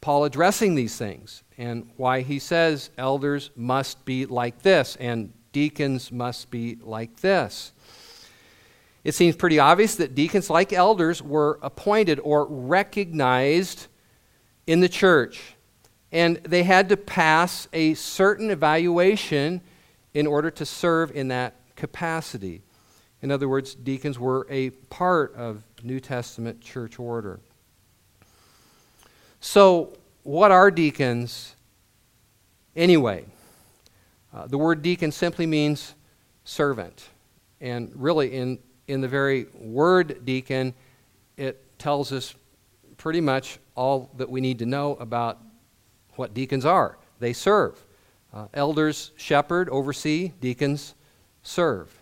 Paul 0.00 0.24
addressing 0.24 0.74
these 0.74 0.96
things 0.96 1.42
and 1.56 1.88
why 1.96 2.22
he 2.22 2.38
says 2.38 2.90
elders 2.98 3.50
must 3.54 4.04
be 4.04 4.26
like 4.26 4.62
this 4.62 4.96
and 4.96 5.32
deacons 5.52 6.10
must 6.10 6.50
be 6.50 6.78
like 6.82 7.20
this. 7.20 7.72
It 9.04 9.14
seems 9.14 9.36
pretty 9.36 9.58
obvious 9.58 9.94
that 9.96 10.14
deacons, 10.14 10.50
like 10.50 10.72
elders, 10.72 11.22
were 11.22 11.58
appointed 11.62 12.20
or 12.22 12.46
recognized 12.46 13.86
in 14.66 14.80
the 14.80 14.88
church. 14.88 15.54
And 16.10 16.36
they 16.38 16.62
had 16.62 16.88
to 16.88 16.96
pass 16.96 17.68
a 17.72 17.94
certain 17.94 18.50
evaluation 18.50 19.60
in 20.14 20.26
order 20.26 20.50
to 20.50 20.64
serve 20.64 21.14
in 21.14 21.28
that 21.28 21.54
capacity. 21.76 22.62
In 23.20 23.30
other 23.30 23.48
words, 23.48 23.74
deacons 23.74 24.18
were 24.18 24.46
a 24.48 24.70
part 24.70 25.34
of 25.34 25.62
New 25.82 26.00
Testament 26.00 26.60
church 26.60 26.98
order. 26.98 27.40
So, 29.40 29.96
what 30.22 30.50
are 30.50 30.70
deacons 30.70 31.54
anyway? 32.74 33.24
Uh, 34.32 34.46
the 34.46 34.58
word 34.58 34.82
deacon 34.82 35.12
simply 35.12 35.46
means 35.46 35.94
servant. 36.44 37.08
And 37.60 37.90
really, 37.94 38.34
in, 38.34 38.58
in 38.86 39.00
the 39.00 39.08
very 39.08 39.46
word 39.54 40.24
deacon, 40.24 40.74
it 41.36 41.78
tells 41.78 42.12
us 42.12 42.34
pretty 42.96 43.20
much 43.20 43.58
all 43.74 44.10
that 44.16 44.28
we 44.28 44.40
need 44.40 44.58
to 44.58 44.66
know 44.66 44.96
about 44.96 45.38
what 46.18 46.34
deacons 46.34 46.64
are. 46.64 46.98
They 47.20 47.32
serve. 47.32 47.84
Uh, 48.32 48.46
elders 48.52 49.12
shepherd, 49.16 49.68
oversee, 49.70 50.32
deacons 50.40 50.94
serve. 51.42 51.94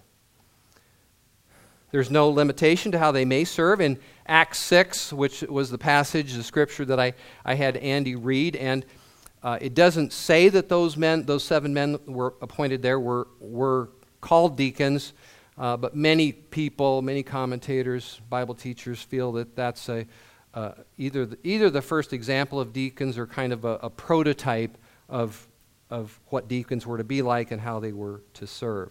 There's 1.93 2.11
no 2.11 2.29
limitation 2.29 2.93
to 2.93 2.99
how 2.99 3.13
they 3.13 3.25
may 3.25 3.45
serve. 3.45 3.81
In 3.81 3.99
Acts 4.27 4.59
6, 4.59 5.13
which 5.13 5.43
was 5.43 5.71
the 5.71 5.79
passage, 5.79 6.35
the 6.35 6.43
scripture 6.43 6.85
that 6.87 6.99
I, 6.99 7.15
I 7.45 7.55
had 7.55 7.77
Andy 7.77 8.17
read, 8.17 8.57
and 8.57 8.85
uh, 9.43 9.59
it 9.61 9.75
doesn't 9.75 10.13
say 10.13 10.49
that 10.49 10.69
those 10.69 10.97
men, 10.97 11.25
those 11.25 11.45
seven 11.45 11.73
men 11.73 11.99
were 12.07 12.35
appointed 12.43 12.83
there, 12.83 12.99
were, 12.99 13.29
were 13.39 13.91
called 14.21 14.57
deacons, 14.57 15.13
uh, 15.57 15.77
but 15.77 15.95
many 15.95 16.33
people, 16.33 17.03
many 17.03 17.23
commentators, 17.23 18.21
Bible 18.29 18.55
teachers 18.55 19.01
feel 19.01 19.33
that 19.33 19.55
that's 19.55 19.89
a, 19.89 20.07
uh, 20.57 20.73
either, 20.97 21.27
the, 21.27 21.39
either 21.45 21.69
the 21.69 21.83
first 21.83 22.15
example 22.15 22.59
of 22.59 22.73
deacons 22.73 23.19
or 23.19 23.27
kind 23.27 23.53
of 23.53 23.67
a, 23.67 23.79
a 23.83 23.91
prototype 23.91 24.79
of, 25.07 25.47
of 25.91 26.19
what 26.29 26.49
deacons 26.49 26.87
were 26.87 26.97
to 26.97 27.05
be 27.05 27.21
like 27.21 27.51
and 27.51 27.61
how 27.61 27.79
they 27.79 27.93
were 27.93 28.23
to 28.33 28.47
serve. 28.47 28.91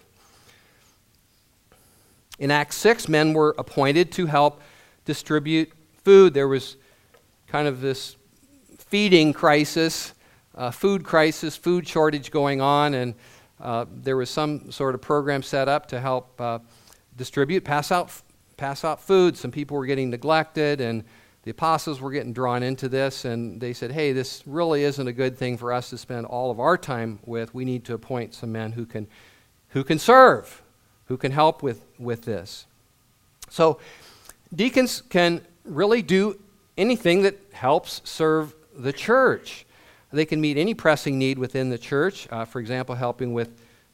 In 2.38 2.52
Acts 2.52 2.78
6, 2.78 3.10
men 3.10 3.34
were 3.34 3.56
appointed 3.58 4.12
to 4.14 4.28
help 4.28 4.62
distribute 5.06 5.72
food. 6.04 6.36
There 6.36 6.48
was 6.48 6.78
kind 7.48 7.68
of 7.68 7.82
this 7.82 8.16
feeding 8.78 9.34
crisis, 9.34 10.14
uh, 10.54 10.70
food 10.70 11.04
crisis, 11.04 11.58
food 11.58 11.88
shortage 11.88 12.30
going 12.30 12.62
on, 12.62 12.94
and 12.94 13.16
uh, 13.60 13.86
there 13.90 14.18
was 14.18 14.30
some 14.30 14.72
sort 14.72 14.94
of 14.94 15.02
program 15.02 15.42
set 15.42 15.68
up 15.68 15.88
to 15.88 16.00
help 16.00 16.40
uh, 16.40 16.60
distribute, 17.18 17.64
pass 17.64 17.92
out, 17.92 18.12
pass 18.56 18.84
out 18.84 19.02
food. 19.02 19.36
Some 19.36 19.50
people 19.50 19.78
were 19.78 19.88
getting 19.88 20.12
neglected, 20.12 20.80
and 20.80 21.04
the 21.46 21.52
apostles 21.52 22.02
were 22.02 22.12
getting 22.12 22.34
drawn 22.34 22.62
into 22.62 22.90
this, 22.90 23.24
and 23.24 23.62
they 23.62 23.72
said, 23.72 23.92
hey, 23.92 24.12
this 24.12 24.44
really 24.46 24.84
isn't 24.84 25.08
a 25.08 25.14
good 25.14 25.38
thing 25.38 25.58
for 25.58 25.72
us 25.72 25.90
to 25.92 25.98
spend 25.98 26.26
all 26.26 26.52
of 26.52 26.60
our 26.60 26.78
time 26.78 27.20
with. 27.26 27.54
We 27.54 27.64
need 27.64 27.86
to 27.86 27.94
appoint 27.94 28.34
some 28.34 28.52
men 28.52 28.74
who 28.74 28.86
can, 28.86 29.08
who 29.70 29.84
can 29.84 29.98
serve 29.98 30.62
who 31.06 31.18
can 31.18 31.32
help 31.32 31.64
with, 31.64 31.86
with 31.98 32.24
this. 32.24 32.66
So, 33.50 33.80
deacons 34.54 35.02
can 35.02 35.42
really 35.64 36.02
do 36.02 36.40
anything 36.78 37.22
that 37.24 37.38
helps 37.54 38.02
serve 38.04 38.56
the 38.76 38.94
church. 38.94 39.66
They 40.12 40.26
can 40.26 40.42
meet 40.42 40.58
any 40.58 40.74
pressing 40.74 41.18
need 41.20 41.38
within 41.38 41.70
the 41.70 41.78
church, 41.78 42.28
uh, 42.32 42.46
for 42.46 42.60
example, 42.60 42.96
helping 42.96 43.34
with 43.34 43.50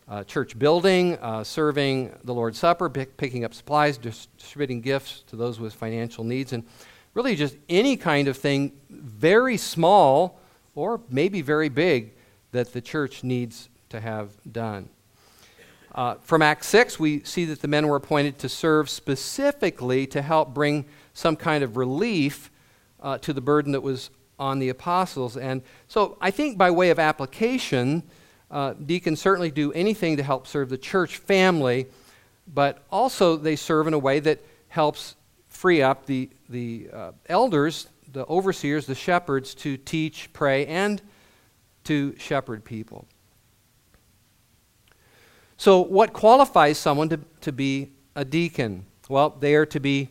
uh, 0.08 0.24
church 0.24 0.58
building, 0.58 1.18
uh, 1.18 1.44
serving 1.44 2.14
the 2.24 2.34
Lord's 2.34 2.60
Supper, 2.60 2.90
pick, 2.90 3.18
picking 3.18 3.44
up 3.44 3.54
supplies, 3.54 3.98
distributing 3.98 4.82
gifts 4.82 5.24
to 5.28 5.36
those 5.36 5.60
with 5.60 5.74
financial 5.74 6.24
needs, 6.24 6.54
and 6.54 6.64
really 7.14 7.36
just 7.36 7.56
any 7.70 7.98
kind 7.98 8.28
of 8.28 8.38
thing, 8.38 8.72
very 8.90 9.58
small 9.58 10.40
or 10.76 11.02
maybe 11.10 11.42
very 11.42 11.70
big, 11.70 12.14
that 12.52 12.74
the 12.74 12.82
church 12.82 13.24
needs 13.24 13.70
to 13.90 14.00
have 14.00 14.32
done. 14.52 14.90
Uh, 15.94 16.16
from 16.22 16.42
Acts 16.42 16.68
6, 16.68 17.00
we 17.00 17.22
see 17.24 17.44
that 17.46 17.62
the 17.62 17.68
men 17.68 17.88
were 17.88 17.98
appointed 17.98 18.38
to 18.40 18.48
serve 18.48 18.90
specifically 18.90 20.08
to 20.08 20.22
help 20.22 20.54
bring 20.54 20.86
some 21.14 21.36
kind 21.36 21.64
of 21.64 21.76
relief 21.76 22.50
uh, 23.02 23.18
to 23.18 23.34
the 23.34 23.42
burden 23.42 23.74
that 23.74 23.82
was 23.82 24.10
on 24.40 24.60
the 24.60 24.70
apostles. 24.70 25.36
And 25.36 25.62
so 25.88 26.18
I 26.22 26.32
think 26.32 26.58
by 26.58 26.72
way 26.72 26.90
of 26.90 27.00
application, 27.00 28.04
uh, 28.50 28.74
deacons 28.74 29.20
certainly 29.20 29.52
do 29.52 29.74
anything 29.74 30.18
to 30.18 30.24
help 30.24 30.48
serve 30.48 30.70
the 30.70 30.78
church 30.78 31.18
family, 31.18 31.88
but 32.54 32.84
also 32.90 33.36
they 33.36 33.56
serve 33.56 33.88
in 33.88 33.94
a 33.94 34.00
way 34.00 34.20
that 34.22 34.40
helps 34.70 35.16
free 35.52 35.84
up 35.84 36.08
the, 36.08 36.30
the 36.50 36.90
uh, 36.92 37.12
elders, 37.28 37.88
the 38.12 38.26
overseers, 38.26 38.88
the 38.88 38.96
shepherds 38.96 39.54
to 39.54 39.78
teach, 39.78 40.34
pray, 40.34 40.66
and 40.66 41.02
to 41.84 42.16
shepherd 42.18 42.66
people. 42.66 43.06
So, 45.58 45.82
what 45.82 46.14
qualifies 46.14 46.80
someone 46.80 47.10
to, 47.10 47.20
to 47.42 47.52
be 47.52 47.92
a 48.16 48.26
deacon? 48.26 48.88
Well, 49.08 49.30
they 49.30 49.54
are 49.54 49.66
to 49.68 49.80
be 49.80 50.10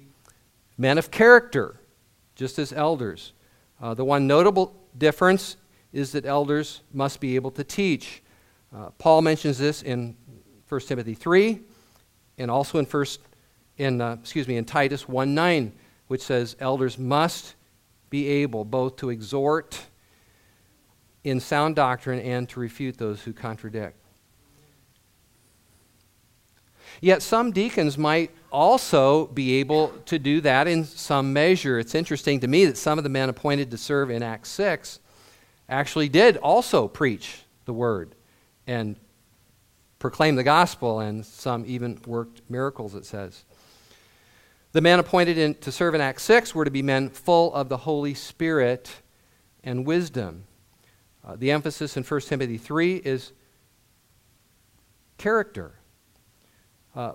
men 0.78 0.98
of 0.98 1.10
character, 1.10 1.80
just 2.36 2.58
as 2.58 2.72
elders. 2.72 3.32
Uh, 3.80 3.94
the 3.94 4.04
one 4.04 4.26
notable 4.26 4.76
difference 4.96 5.56
is 5.92 6.12
that 6.12 6.24
elders 6.24 6.82
must 6.92 7.18
be 7.18 7.34
able 7.34 7.50
to 7.52 7.64
teach. 7.64 8.22
Uh, 8.74 8.90
Paul 8.98 9.22
mentions 9.22 9.58
this 9.58 9.82
in 9.82 10.16
1 10.68 10.80
Timothy 10.82 11.14
3 11.14 11.60
and 12.38 12.50
also 12.50 12.78
in 12.78 12.86
first 12.86 13.20
in 13.80 14.00
uh, 14.00 14.16
excuse 14.20 14.46
me 14.46 14.56
in 14.56 14.64
Titus 14.64 15.08
1 15.08 15.34
9 15.34 15.72
which 16.06 16.22
says 16.22 16.54
elders 16.60 16.98
must 16.98 17.54
be 18.10 18.28
able 18.28 18.64
both 18.64 18.96
to 18.96 19.10
exhort 19.10 19.80
in 21.24 21.40
sound 21.40 21.76
doctrine 21.76 22.20
and 22.20 22.48
to 22.48 22.60
refute 22.60 22.98
those 22.98 23.22
who 23.22 23.32
contradict. 23.32 23.96
Yet 27.00 27.22
some 27.22 27.52
deacons 27.52 27.96
might 27.96 28.30
also 28.50 29.28
be 29.28 29.56
able 29.60 29.88
to 30.06 30.18
do 30.18 30.40
that 30.40 30.66
in 30.66 30.84
some 30.84 31.32
measure. 31.32 31.78
It's 31.78 31.94
interesting 31.94 32.40
to 32.40 32.48
me 32.48 32.66
that 32.66 32.76
some 32.76 32.98
of 32.98 33.04
the 33.04 33.10
men 33.10 33.28
appointed 33.28 33.70
to 33.70 33.78
serve 33.78 34.10
in 34.10 34.22
Acts 34.22 34.50
6 34.50 34.98
actually 35.68 36.08
did 36.08 36.36
also 36.38 36.88
preach 36.88 37.42
the 37.64 37.72
word 37.72 38.14
and 38.66 38.96
proclaim 40.00 40.34
the 40.34 40.42
gospel, 40.42 41.00
and 41.00 41.24
some 41.24 41.64
even 41.66 42.00
worked 42.06 42.40
miracles, 42.48 42.94
it 42.94 43.06
says. 43.06 43.44
The 44.72 44.80
men 44.80 45.00
appointed 45.00 45.36
in, 45.36 45.54
to 45.56 45.72
serve 45.72 45.94
in 45.94 46.00
Acts 46.00 46.22
6 46.24 46.54
were 46.54 46.64
to 46.64 46.70
be 46.70 46.82
men 46.82 47.10
full 47.10 47.52
of 47.54 47.68
the 47.68 47.78
Holy 47.78 48.14
Spirit 48.14 48.90
and 49.64 49.84
wisdom. 49.84 50.44
Uh, 51.26 51.36
the 51.36 51.50
emphasis 51.50 51.96
in 51.96 52.04
1 52.04 52.20
Timothy 52.22 52.56
3 52.56 52.96
is 52.96 53.32
character. 55.18 55.72
Uh, 56.94 57.12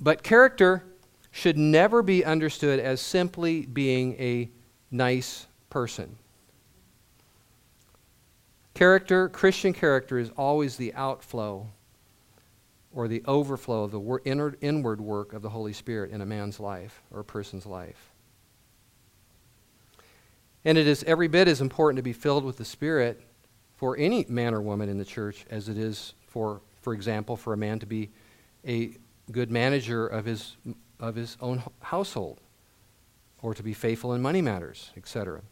but 0.00 0.22
character 0.22 0.84
should 1.32 1.58
never 1.58 2.02
be 2.02 2.24
understood 2.24 2.78
as 2.78 3.00
simply 3.00 3.66
being 3.66 4.14
a 4.20 4.48
nice 4.90 5.46
person. 5.70 6.16
Character, 8.74 9.28
Christian 9.28 9.72
character, 9.72 10.18
is 10.18 10.30
always 10.36 10.76
the 10.76 10.94
outflow 10.94 11.68
or 12.92 13.08
the 13.08 13.22
overflow 13.26 13.84
of 13.84 13.90
the 13.90 13.98
wor- 13.98 14.22
inner, 14.24 14.54
inward 14.60 15.00
work 15.00 15.32
of 15.32 15.42
the 15.42 15.50
Holy 15.50 15.72
Spirit 15.72 16.10
in 16.10 16.20
a 16.20 16.26
man's 16.26 16.60
life 16.60 17.02
or 17.10 17.20
a 17.20 17.24
person's 17.24 17.66
life. 17.66 18.12
And 20.64 20.78
it 20.78 20.86
is 20.86 21.02
every 21.04 21.28
bit 21.28 21.48
as 21.48 21.60
important 21.60 21.96
to 21.96 22.02
be 22.02 22.12
filled 22.12 22.44
with 22.44 22.56
the 22.56 22.64
Spirit 22.64 23.20
for 23.76 23.96
any 23.96 24.24
man 24.28 24.54
or 24.54 24.60
woman 24.60 24.88
in 24.88 24.98
the 24.98 25.04
church 25.04 25.44
as 25.50 25.68
it 25.68 25.76
is 25.76 26.14
for, 26.28 26.60
for 26.82 26.94
example, 26.94 27.36
for 27.36 27.52
a 27.52 27.56
man 27.56 27.78
to 27.80 27.86
be 27.86 28.10
a 28.66 28.96
good 29.30 29.50
manager 29.50 30.06
of 30.06 30.24
his, 30.24 30.56
of 31.00 31.14
his 31.14 31.36
own 31.40 31.62
household 31.80 32.40
or 33.42 33.54
to 33.54 33.62
be 33.62 33.74
faithful 33.74 34.14
in 34.14 34.22
money 34.22 34.40
matters, 34.40 34.90
etc. 34.96 35.42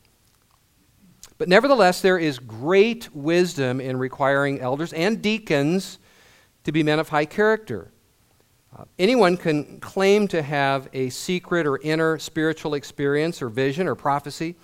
But 1.39 1.49
nevertheless, 1.49 2.01
there 2.01 2.19
is 2.19 2.39
great 2.39 3.15
wisdom 3.15 3.81
in 3.81 3.97
requiring 3.97 4.61
elders 4.61 4.93
and 4.93 5.21
deacons 5.21 5.99
to 6.65 6.73
be 6.73 6.83
men 6.83 6.99
of 6.99 7.09
high 7.09 7.25
character. 7.25 7.91
Uh, 8.77 8.85
anyone 8.99 9.37
can 9.37 9.81
claim 9.81 10.29
to 10.29 10.43
have 10.43 10.89
a 10.93 11.11
secret 11.11 11.67
or 11.67 11.79
inner 11.79 12.19
spiritual 12.19 12.75
experience 12.75 13.43
or 13.43 13.49
vision 13.49 13.89
or 13.89 13.95
prophecy, 13.95 14.55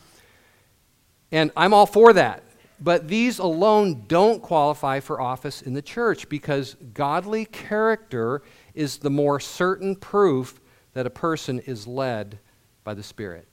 and 1.33 1.51
I'm 1.57 1.75
all 1.75 1.87
for 1.87 2.13
that. 2.13 2.45
But 2.79 3.09
these 3.09 3.39
alone 3.39 4.05
don't 4.07 4.43
qualify 4.43 5.01
for 5.01 5.21
office 5.21 5.63
in 5.63 5.73
the 5.73 5.83
church 5.83 6.29
because 6.29 6.77
godly 6.93 7.47
character 7.47 8.43
is 8.75 8.99
the 8.99 9.11
more 9.11 9.41
certain 9.41 9.97
proof 9.97 10.61
that 10.93 11.07
a 11.07 11.11
person 11.11 11.59
is 11.61 11.87
led 11.87 12.39
by 12.85 12.95
the 12.95 13.03
Spirit. 13.03 13.49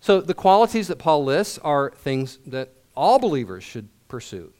So, 0.00 0.20
the 0.20 0.34
qualities 0.34 0.88
that 0.88 0.98
Paul 0.98 1.24
lists 1.24 1.58
are 1.58 1.90
things 1.90 2.38
that 2.46 2.70
all 2.94 3.18
believers 3.18 3.64
should 3.64 3.88
pursue. 4.08 4.52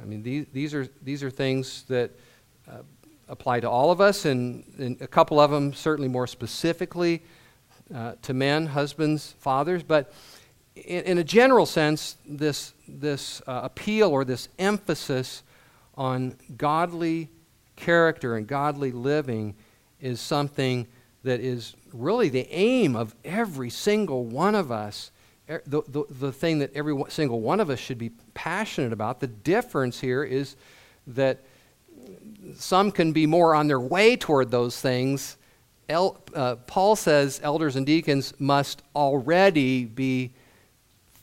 I 0.00 0.04
mean, 0.04 0.22
these, 0.22 0.46
these, 0.52 0.74
are, 0.74 0.86
these 1.02 1.22
are 1.22 1.30
things 1.30 1.84
that 1.88 2.10
uh, 2.68 2.78
apply 3.28 3.60
to 3.60 3.68
all 3.68 3.90
of 3.90 4.00
us, 4.00 4.24
and, 4.24 4.64
and, 4.78 5.00
a 5.00 5.06
couple 5.06 5.40
of 5.40 5.50
them 5.50 5.72
certainly 5.72 6.08
more 6.08 6.26
specifically 6.26 7.22
uh, 7.94 8.14
to 8.22 8.34
men, 8.34 8.66
husbands, 8.66 9.34
fathers. 9.38 9.82
But 9.82 10.12
in, 10.74 11.04
in 11.04 11.18
a 11.18 11.24
general 11.24 11.66
sense, 11.66 12.16
this, 12.26 12.72
this 12.88 13.42
uh, 13.46 13.60
appeal 13.64 14.10
or 14.10 14.24
this 14.24 14.48
emphasis 14.58 15.42
on 15.96 16.36
godly 16.56 17.28
character 17.76 18.36
and 18.36 18.46
godly 18.46 18.92
living 18.92 19.54
is 20.00 20.20
something 20.20 20.86
that 21.22 21.40
is 21.40 21.74
really 21.92 22.28
the 22.28 22.48
aim 22.50 22.96
of 22.96 23.14
every 23.24 23.70
single 23.70 24.24
one 24.24 24.54
of 24.54 24.72
us 24.72 25.10
the, 25.46 25.82
the, 25.88 26.04
the 26.08 26.32
thing 26.32 26.60
that 26.60 26.74
every 26.74 26.94
single 27.08 27.40
one 27.40 27.60
of 27.60 27.70
us 27.70 27.78
should 27.78 27.98
be 27.98 28.10
passionate 28.34 28.92
about. 28.92 29.20
The 29.20 29.26
difference 29.26 30.00
here 30.00 30.22
is 30.24 30.56
that 31.08 31.40
some 32.56 32.90
can 32.90 33.12
be 33.12 33.26
more 33.26 33.54
on 33.54 33.66
their 33.66 33.80
way 33.80 34.16
toward 34.16 34.50
those 34.50 34.80
things. 34.80 35.36
El, 35.88 36.20
uh, 36.34 36.56
Paul 36.56 36.96
says 36.96 37.40
elders 37.42 37.76
and 37.76 37.84
deacons 37.84 38.34
must 38.38 38.82
already 38.94 39.84
be 39.84 40.32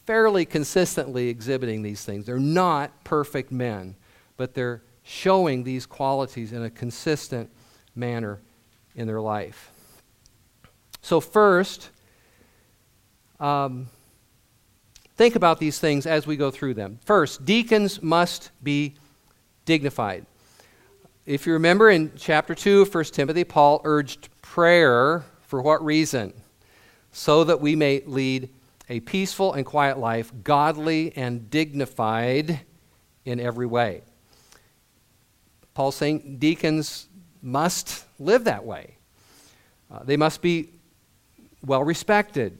fairly 0.05 0.45
consistently 0.45 1.29
exhibiting 1.29 1.81
these 1.81 2.03
things. 2.03 2.25
They're 2.25 2.39
not 2.39 3.03
perfect 3.03 3.51
men, 3.51 3.95
but 4.37 4.53
they're 4.53 4.81
showing 5.03 5.63
these 5.63 5.85
qualities 5.85 6.51
in 6.51 6.63
a 6.63 6.69
consistent 6.69 7.49
manner 7.95 8.39
in 8.95 9.07
their 9.07 9.21
life. 9.21 9.71
So, 11.01 11.19
first, 11.19 11.89
um, 13.39 13.87
Think 15.19 15.35
about 15.35 15.59
these 15.59 15.79
things 15.79 16.05
as 16.05 16.25
we 16.25 16.37
go 16.37 16.49
through 16.49 16.75
them. 16.75 16.97
First, 17.03 17.43
deacons 17.43 18.01
must 18.01 18.51
be 18.63 18.95
dignified. 19.65 20.25
If 21.25 21.45
you 21.45 21.51
remember 21.51 21.89
in 21.89 22.13
chapter 22.15 22.55
2 22.55 22.83
of 22.83 22.95
1 22.95 23.03
Timothy, 23.03 23.43
Paul 23.43 23.81
urged 23.83 24.29
prayer 24.41 25.25
for 25.41 25.61
what 25.61 25.83
reason? 25.83 26.31
So 27.11 27.43
that 27.43 27.59
we 27.59 27.75
may 27.75 28.01
lead 28.05 28.47
a 28.87 29.01
peaceful 29.01 29.51
and 29.51 29.65
quiet 29.65 29.97
life, 29.97 30.31
godly 30.41 31.11
and 31.17 31.49
dignified 31.49 32.61
in 33.25 33.41
every 33.41 33.67
way. 33.67 34.03
Paul's 35.73 35.97
saying 35.97 36.37
deacons 36.39 37.09
must 37.41 38.05
live 38.19 38.45
that 38.45 38.63
way. 38.63 38.95
Uh, 39.91 39.99
they 40.01 40.15
must 40.15 40.41
be 40.41 40.69
well 41.65 41.83
respected. 41.83 42.57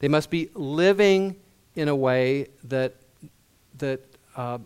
They 0.00 0.08
must 0.08 0.28
be 0.28 0.50
living 0.52 1.36
in 1.76 1.88
a 1.88 1.96
way 1.96 2.48
that 2.64 2.94
that 3.78 4.00
uh, 4.36 4.58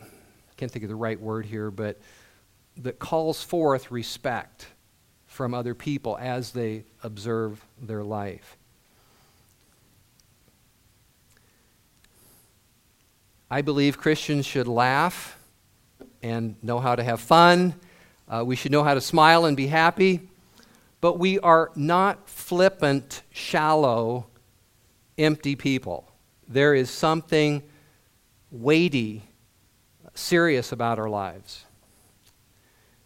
I 0.00 0.06
can't 0.56 0.70
think 0.70 0.84
of 0.84 0.88
the 0.88 0.96
right 0.96 1.20
word 1.20 1.46
here, 1.46 1.70
but 1.70 2.00
that 2.78 2.98
calls 2.98 3.42
forth 3.42 3.90
respect 3.90 4.68
from 5.26 5.52
other 5.52 5.74
people 5.74 6.16
as 6.20 6.52
they 6.52 6.84
observe 7.02 7.64
their 7.80 8.04
life. 8.04 8.56
I 13.50 13.62
believe 13.62 13.98
Christians 13.98 14.46
should 14.46 14.68
laugh 14.68 15.38
and 16.22 16.56
know 16.62 16.80
how 16.80 16.96
to 16.96 17.04
have 17.04 17.20
fun. 17.20 17.74
Uh, 18.28 18.42
we 18.46 18.56
should 18.56 18.72
know 18.72 18.82
how 18.82 18.94
to 18.94 19.00
smile 19.00 19.44
and 19.44 19.56
be 19.56 19.66
happy. 19.66 20.28
But 21.00 21.18
we 21.18 21.38
are 21.40 21.70
not 21.76 22.28
flippant, 22.28 23.22
shallow 23.30 24.26
empty 25.18 25.56
people. 25.56 26.10
There 26.48 26.74
is 26.74 26.90
something 26.90 27.62
weighty, 28.50 29.22
serious 30.14 30.72
about 30.72 30.98
our 30.98 31.08
lives. 31.08 31.64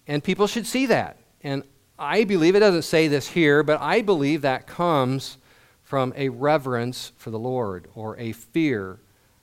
And 0.06 0.22
people 0.24 0.46
should 0.46 0.66
see 0.66 0.86
that. 0.86 1.18
And 1.42 1.62
I 1.98 2.24
believe, 2.24 2.54
it 2.54 2.60
doesn't 2.60 2.82
say 2.82 3.08
this 3.08 3.28
here, 3.28 3.62
but 3.62 3.80
I 3.80 4.02
believe 4.02 4.42
that 4.42 4.66
comes 4.66 5.38
from 5.82 6.12
a 6.16 6.28
reverence 6.28 7.12
for 7.16 7.30
the 7.30 7.38
Lord 7.38 7.88
or 7.94 8.16
a 8.18 8.32
fear 8.32 9.00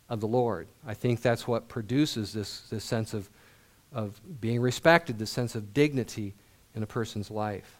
of 0.10 0.19
the 0.19 0.28
Lord. 0.28 0.67
I 0.86 0.93
think 0.93 1.21
that's 1.21 1.47
what 1.47 1.67
produces 1.67 2.34
this, 2.34 2.62
this 2.69 2.84
sense 2.84 3.13
of, 3.13 3.30
of 3.91 4.21
being 4.39 4.62
respected, 4.62 5.17
this 5.17 5.32
sense 5.32 5.56
of 5.56 5.73
dignity 5.73 6.36
in 6.75 6.84
a 6.84 6.88
person's 6.88 7.32
life. 7.32 7.80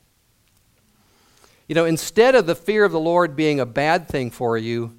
You 1.68 1.76
know, 1.76 1.86
instead 1.86 2.36
of 2.36 2.46
the 2.46 2.56
fear 2.56 2.86
of 2.86 2.92
the 2.92 3.00
Lord 3.00 3.36
being 3.36 3.60
a 3.60 3.66
bad 3.66 4.08
thing 4.08 4.30
for 4.30 4.58
you, 4.58 4.96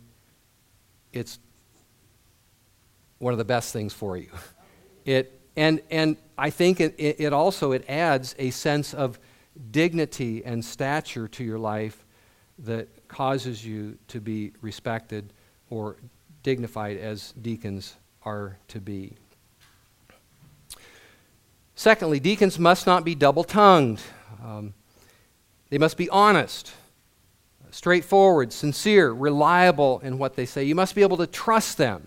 it's 1.12 1.38
one 3.18 3.32
of 3.32 3.38
the 3.38 3.44
best 3.44 3.72
things 3.72 3.92
for 3.92 4.16
you. 4.16 4.28
It, 5.04 5.40
and, 5.54 5.80
and 5.88 6.16
I 6.36 6.50
think 6.50 6.80
it, 6.80 6.96
it 6.98 7.32
also 7.32 7.70
it 7.70 7.88
adds 7.88 8.34
a 8.40 8.50
sense 8.50 8.92
of 8.92 9.20
dignity 9.70 10.44
and 10.44 10.64
stature 10.64 11.28
to 11.28 11.44
your 11.44 11.60
life 11.60 12.04
that 12.58 12.88
causes 13.06 13.64
you 13.64 13.98
to 14.08 14.20
be 14.20 14.52
respected 14.60 15.32
or 15.70 15.96
dignified 16.42 16.96
as 16.96 17.32
deacons 17.40 17.94
are 18.24 18.56
to 18.68 18.80
be. 18.80 19.14
Secondly, 21.76 22.18
deacons 22.18 22.58
must 22.58 22.86
not 22.86 23.04
be 23.04 23.14
double 23.14 23.44
tongued. 23.44 24.00
Um, 24.42 24.74
they 25.70 25.78
must 25.78 25.96
be 25.96 26.08
honest, 26.10 26.72
straightforward, 27.70 28.52
sincere, 28.52 29.10
reliable 29.10 30.00
in 30.00 30.18
what 30.18 30.36
they 30.36 30.46
say. 30.46 30.64
You 30.64 30.74
must 30.74 30.94
be 30.94 31.02
able 31.02 31.16
to 31.18 31.26
trust 31.26 31.76
them 31.76 32.06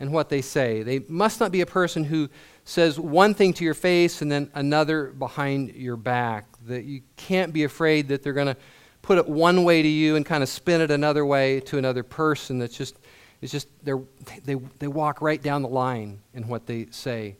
in 0.00 0.12
what 0.12 0.28
they 0.28 0.40
say. 0.40 0.82
They 0.82 1.00
must 1.08 1.40
not 1.40 1.52
be 1.52 1.60
a 1.60 1.66
person 1.66 2.04
who 2.04 2.28
says 2.64 2.98
one 2.98 3.34
thing 3.34 3.52
to 3.54 3.64
your 3.64 3.74
face 3.74 4.22
and 4.22 4.30
then 4.30 4.50
another 4.54 5.06
behind 5.06 5.74
your 5.74 5.96
back. 5.96 6.46
That 6.66 6.84
you 6.84 7.02
can't 7.16 7.52
be 7.52 7.64
afraid 7.64 8.08
that 8.08 8.22
they're 8.22 8.32
going 8.32 8.46
to 8.48 8.56
put 9.02 9.18
it 9.18 9.28
one 9.28 9.64
way 9.64 9.82
to 9.82 9.88
you 9.88 10.16
and 10.16 10.24
kind 10.24 10.42
of 10.42 10.48
spin 10.48 10.80
it 10.80 10.90
another 10.90 11.24
way 11.24 11.60
to 11.60 11.78
another 11.78 12.02
person. 12.02 12.58
That's 12.58 12.76
just, 12.76 12.96
it's 13.40 13.52
just 13.52 13.68
they, 13.84 14.54
they 14.78 14.88
walk 14.88 15.20
right 15.20 15.42
down 15.42 15.62
the 15.62 15.68
line 15.68 16.20
in 16.34 16.48
what 16.48 16.66
they 16.66 16.88
say 16.90 17.36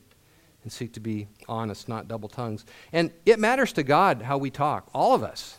and 0.68 0.72
seek 0.74 0.92
to 0.92 1.00
be 1.00 1.26
honest, 1.48 1.88
not 1.88 2.08
double 2.08 2.28
tongues. 2.28 2.66
And 2.92 3.10
it 3.24 3.38
matters 3.38 3.72
to 3.72 3.82
God 3.82 4.20
how 4.20 4.36
we 4.36 4.50
talk, 4.50 4.90
all 4.92 5.14
of 5.14 5.22
us. 5.22 5.56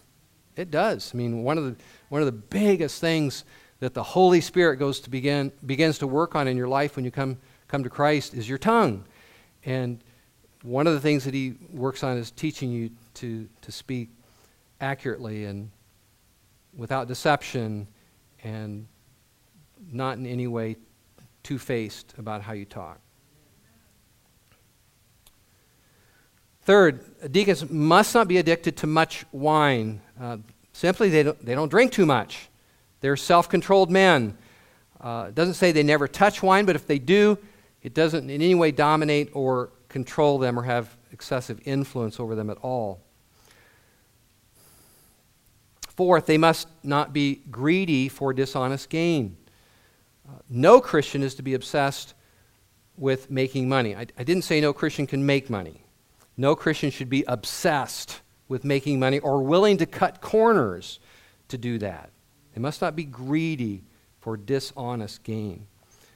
It 0.56 0.70
does. 0.70 1.10
I 1.16 1.18
mean, 1.18 1.42
one 1.42 1.58
of 1.58 1.64
the, 1.64 1.76
one 2.10 2.22
of 2.22 2.28
the 2.28 2.32
biggest 2.32 3.02
things 3.02 3.44
that 3.80 3.96
the 3.96 4.04
Holy 4.04 4.40
Spirit 4.40 4.76
goes 4.76 5.00
to 5.00 5.10
begin, 5.10 5.52
begins 5.66 5.98
to 6.00 6.06
work 6.06 6.36
on 6.36 6.48
in 6.48 6.58
your 6.58 6.68
life 6.68 6.96
when 6.96 7.06
you 7.06 7.10
come, 7.10 7.40
come 7.68 7.84
to 7.84 7.90
Christ 7.90 8.36
is 8.36 8.48
your 8.48 8.60
tongue. 8.60 9.04
And 9.66 10.00
one 10.62 10.86
of 10.86 10.94
the 10.94 11.00
things 11.00 11.24
that 11.24 11.34
He 11.34 11.56
works 11.74 12.04
on 12.04 12.16
is 12.16 12.30
teaching 12.30 12.72
you 12.72 12.92
to, 13.16 13.50
to 13.62 13.72
speak 13.72 14.10
accurately 14.80 15.46
and 15.46 15.72
without 16.78 17.08
deception 17.08 17.88
and 18.44 18.86
not 19.92 20.20
in 20.20 20.28
any 20.28 20.46
way 20.46 20.76
two 21.42 21.58
faced 21.58 22.14
about 22.20 22.44
how 22.44 22.54
you 22.54 22.66
talk. 22.66 23.00
Third, 26.70 27.32
deacons 27.32 27.68
must 27.68 28.14
not 28.14 28.28
be 28.28 28.38
addicted 28.38 28.78
to 28.78 28.86
much 28.86 29.26
wine. 29.32 30.02
Uh, 30.22 30.38
simply, 30.72 31.10
they 31.10 31.24
don't, 31.24 31.44
they 31.44 31.56
don't 31.56 31.70
drink 31.70 31.92
too 31.92 32.06
much. 32.06 32.48
They're 33.02 33.18
self 33.18 33.50
controlled 33.50 33.90
men. 33.90 34.38
Uh, 35.02 35.26
it 35.30 35.34
doesn't 35.34 35.56
say 35.56 35.72
they 35.72 35.82
never 35.82 36.08
touch 36.08 36.44
wine, 36.44 36.66
but 36.66 36.76
if 36.76 36.86
they 36.86 37.00
do, 37.00 37.40
it 37.82 37.96
doesn't 37.96 38.30
in 38.30 38.40
any 38.40 38.54
way 38.54 38.70
dominate 38.72 39.32
or 39.34 39.72
control 39.88 40.38
them 40.38 40.60
or 40.60 40.62
have 40.62 40.96
excessive 41.12 41.60
influence 41.66 42.20
over 42.20 42.36
them 42.36 42.52
at 42.52 42.58
all. 42.60 43.02
Fourth, 45.88 46.28
they 46.28 46.38
must 46.38 46.68
not 46.84 47.14
be 47.14 47.42
greedy 47.50 48.08
for 48.08 48.32
dishonest 48.32 48.92
gain. 48.92 49.38
Uh, 50.24 50.34
no 50.52 50.80
Christian 50.80 51.24
is 51.24 51.34
to 51.34 51.42
be 51.42 51.56
obsessed 51.56 52.14
with 52.96 53.32
making 53.32 53.68
money. 53.68 53.96
I, 53.96 54.06
I 54.20 54.24
didn't 54.24 54.44
say 54.44 54.62
no 54.62 54.72
Christian 54.72 55.08
can 55.08 55.26
make 55.26 55.50
money. 55.50 55.84
No 56.40 56.56
Christian 56.56 56.90
should 56.90 57.10
be 57.10 57.26
obsessed 57.28 58.22
with 58.48 58.64
making 58.64 58.98
money 58.98 59.20
or 59.20 59.44
willing 59.44 59.76
to 59.76 59.86
cut 59.86 60.22
corners 60.22 61.02
to 61.50 61.58
do 61.58 61.78
that. 61.80 62.12
They 62.56 62.62
must 62.62 62.82
not 62.82 62.96
be 62.96 63.04
greedy 63.04 63.84
for 64.22 64.38
dishonest 64.38 65.24
gain. 65.24 65.68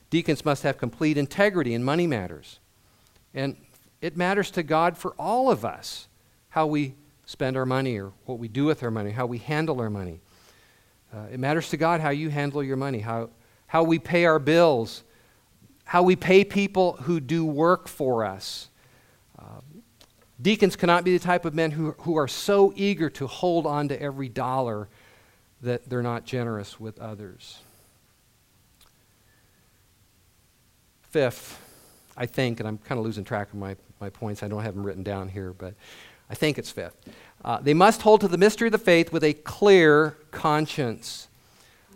Deacons 0.09 0.45
must 0.45 0.63
have 0.63 0.77
complete 0.77 1.17
integrity 1.17 1.73
in 1.73 1.83
money 1.83 2.07
matters. 2.07 2.61
And 3.33 3.57
it 3.99 4.15
matters 4.15 4.49
to 4.51 4.63
God 4.63 4.97
for 4.97 5.13
all 5.19 5.51
of 5.51 5.65
us 5.65 6.07
how 6.47 6.67
we 6.67 6.93
spend 7.25 7.57
our 7.57 7.65
money 7.65 7.99
or 7.99 8.13
what 8.25 8.39
we 8.39 8.47
do 8.47 8.63
with 8.63 8.81
our 8.81 8.91
money, 8.91 9.11
how 9.11 9.25
we 9.25 9.39
handle 9.39 9.81
our 9.81 9.89
money. 9.89 10.21
Uh, 11.13 11.25
it 11.33 11.39
matters 11.39 11.69
to 11.71 11.75
God 11.75 11.99
how 11.99 12.11
you 12.11 12.29
handle 12.29 12.63
your 12.63 12.77
money, 12.77 12.99
how, 12.99 13.29
how 13.67 13.83
we 13.83 13.99
pay 13.99 14.23
our 14.23 14.39
bills, 14.39 15.03
how 15.83 16.01
we 16.01 16.15
pay 16.15 16.45
people 16.45 16.93
who 17.01 17.19
do 17.19 17.43
work 17.43 17.89
for 17.89 18.23
us. 18.23 18.69
Deacons 20.43 20.75
cannot 20.75 21.05
be 21.05 21.17
the 21.17 21.23
type 21.23 21.45
of 21.45 21.55
men 21.55 21.71
who, 21.71 21.91
who 21.99 22.17
are 22.17 22.27
so 22.27 22.73
eager 22.75 23.09
to 23.09 23.27
hold 23.27 23.65
on 23.65 23.87
to 23.87 24.01
every 24.01 24.27
dollar 24.27 24.89
that 25.61 25.89
they're 25.89 26.03
not 26.03 26.25
generous 26.25 26.81
with 26.81 26.99
others. 26.99 27.59
Fifth, 31.03 31.61
I 32.17 32.25
think, 32.25 32.59
and 32.59 32.67
I'm 32.67 32.77
kind 32.77 32.99
of 32.99 33.05
losing 33.05 33.23
track 33.23 33.53
of 33.53 33.55
my, 33.55 33.77
my 34.01 34.09
points, 34.09 34.43
I 34.43 34.49
don't 34.49 34.63
have 34.63 34.75
them 34.75 34.85
written 34.85 35.03
down 35.03 35.29
here, 35.29 35.53
but 35.53 35.75
I 36.29 36.35
think 36.35 36.57
it's 36.57 36.71
fifth. 36.71 36.97
Uh, 37.45 37.59
they 37.61 37.73
must 37.73 38.01
hold 38.01 38.19
to 38.21 38.27
the 38.27 38.37
mystery 38.37 38.67
of 38.67 38.73
the 38.73 38.77
faith 38.77 39.13
with 39.13 39.23
a 39.23 39.33
clear 39.33 40.17
conscience. 40.31 41.29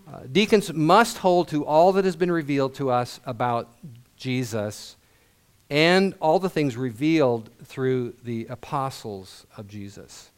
Uh, 0.07 0.21
deacons 0.31 0.71
must 0.71 1.17
hold 1.17 1.49
to 1.49 1.65
all 1.65 1.91
that 1.91 2.05
has 2.05 2.15
been 2.15 2.31
revealed 2.31 2.75
to 2.75 2.89
us 2.89 3.19
about 3.25 3.69
Jesus 4.15 4.96
and 5.69 6.13
all 6.19 6.39
the 6.39 6.49
things 6.49 6.77
revealed 6.77 7.49
through 7.63 8.13
the 8.23 8.45
apostles 8.49 9.45
of 9.57 9.67
Jesus. 9.67 10.31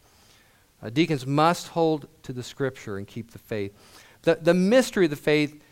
Uh, 0.82 0.90
deacons 0.90 1.26
must 1.26 1.68
hold 1.68 2.08
to 2.22 2.32
the 2.32 2.42
scripture 2.42 2.96
and 2.98 3.06
keep 3.06 3.30
the 3.30 3.38
faith. 3.38 3.72
The, 4.22 4.36
the 4.36 4.54
mystery 4.54 5.04
of 5.04 5.10
the 5.10 5.16
faith, 5.16 5.62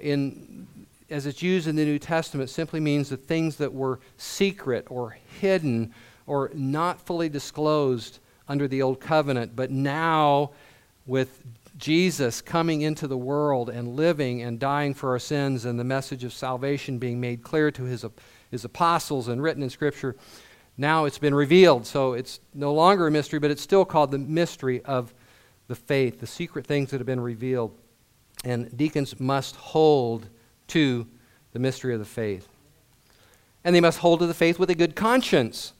in, 0.00 0.66
as 1.08 1.26
it's 1.26 1.42
used 1.42 1.66
in 1.68 1.76
the 1.76 1.84
New 1.84 1.98
Testament, 1.98 2.50
simply 2.50 2.80
means 2.80 3.08
the 3.08 3.16
things 3.16 3.56
that 3.56 3.72
were 3.72 4.00
secret 4.16 4.86
or 4.90 5.16
hidden 5.40 5.94
or 6.26 6.50
not 6.54 7.00
fully 7.00 7.28
disclosed 7.28 8.18
under 8.48 8.68
the 8.68 8.82
Old 8.82 9.00
Covenant, 9.00 9.56
but 9.56 9.70
now 9.70 10.50
with 11.06 11.42
Jesus 11.78 12.40
coming 12.40 12.82
into 12.82 13.06
the 13.06 13.16
world 13.16 13.70
and 13.70 13.96
living 13.96 14.42
and 14.42 14.58
dying 14.58 14.94
for 14.94 15.10
our 15.10 15.18
sins 15.18 15.64
and 15.64 15.78
the 15.78 15.84
message 15.84 16.24
of 16.24 16.32
salvation 16.32 16.98
being 16.98 17.20
made 17.20 17.42
clear 17.42 17.70
to 17.70 17.84
his 17.84 18.02
his 18.50 18.64
apostles 18.64 19.28
and 19.28 19.42
written 19.42 19.62
in 19.62 19.70
Scripture. 19.70 20.16
Now 20.76 21.06
it's 21.06 21.18
been 21.18 21.34
revealed, 21.34 21.86
so 21.86 22.12
it's 22.12 22.40
no 22.54 22.72
longer 22.72 23.06
a 23.06 23.10
mystery, 23.10 23.38
but 23.38 23.50
it's 23.50 23.62
still 23.62 23.84
called 23.84 24.10
the 24.10 24.18
mystery 24.18 24.82
of 24.84 25.14
the 25.68 25.74
faith, 25.74 26.20
the 26.20 26.26
secret 26.26 26.66
things 26.66 26.90
that 26.90 26.98
have 26.98 27.06
been 27.06 27.20
revealed. 27.20 27.76
And 28.44 28.76
deacons 28.76 29.18
must 29.18 29.56
hold 29.56 30.28
to 30.68 31.06
the 31.52 31.58
mystery 31.58 31.94
of 31.94 32.00
the 32.00 32.06
faith. 32.06 32.48
And 33.64 33.74
they 33.74 33.80
must 33.80 33.98
hold 33.98 34.20
to 34.20 34.26
the 34.26 34.34
faith 34.34 34.58
with 34.58 34.70
a 34.70 34.74
good 34.74 34.94
conscience. 34.94 35.72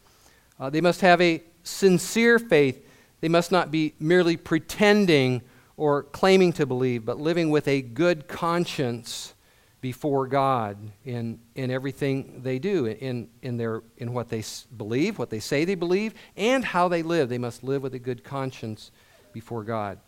Uh, 0.58 0.70
they 0.70 0.80
must 0.80 1.02
have 1.02 1.20
a 1.20 1.42
sincere 1.62 2.38
faith. 2.38 2.84
They 3.20 3.28
must 3.28 3.52
not 3.52 3.70
be 3.70 3.94
merely 4.00 4.36
pretending 4.36 5.42
or 5.76 6.04
claiming 6.04 6.52
to 6.54 6.66
believe, 6.66 7.04
but 7.04 7.18
living 7.20 7.50
with 7.50 7.68
a 7.68 7.82
good 7.82 8.26
conscience 8.26 9.34
before 9.80 10.26
God 10.26 10.76
in, 11.04 11.38
in 11.54 11.70
everything 11.70 12.40
they 12.42 12.58
do, 12.58 12.86
in, 12.86 13.28
in, 13.42 13.56
their, 13.56 13.82
in 13.98 14.12
what 14.12 14.28
they 14.28 14.42
believe, 14.76 15.18
what 15.18 15.30
they 15.30 15.40
say 15.40 15.64
they 15.64 15.74
believe, 15.74 16.14
and 16.36 16.64
how 16.64 16.88
they 16.88 17.02
live. 17.02 17.28
They 17.28 17.38
must 17.38 17.62
live 17.62 17.82
with 17.82 17.94
a 17.94 17.98
good 17.98 18.24
conscience 18.24 18.90
before 19.32 19.64
God. 19.64 19.98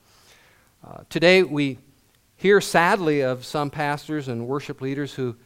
Uh, 0.86 1.02
today, 1.08 1.42
we 1.42 1.78
hear 2.36 2.60
sadly 2.60 3.20
of 3.20 3.44
some 3.44 3.70
pastors 3.70 4.28
and 4.28 4.46
worship 4.46 4.80
leaders 4.80 5.12
who 5.14 5.36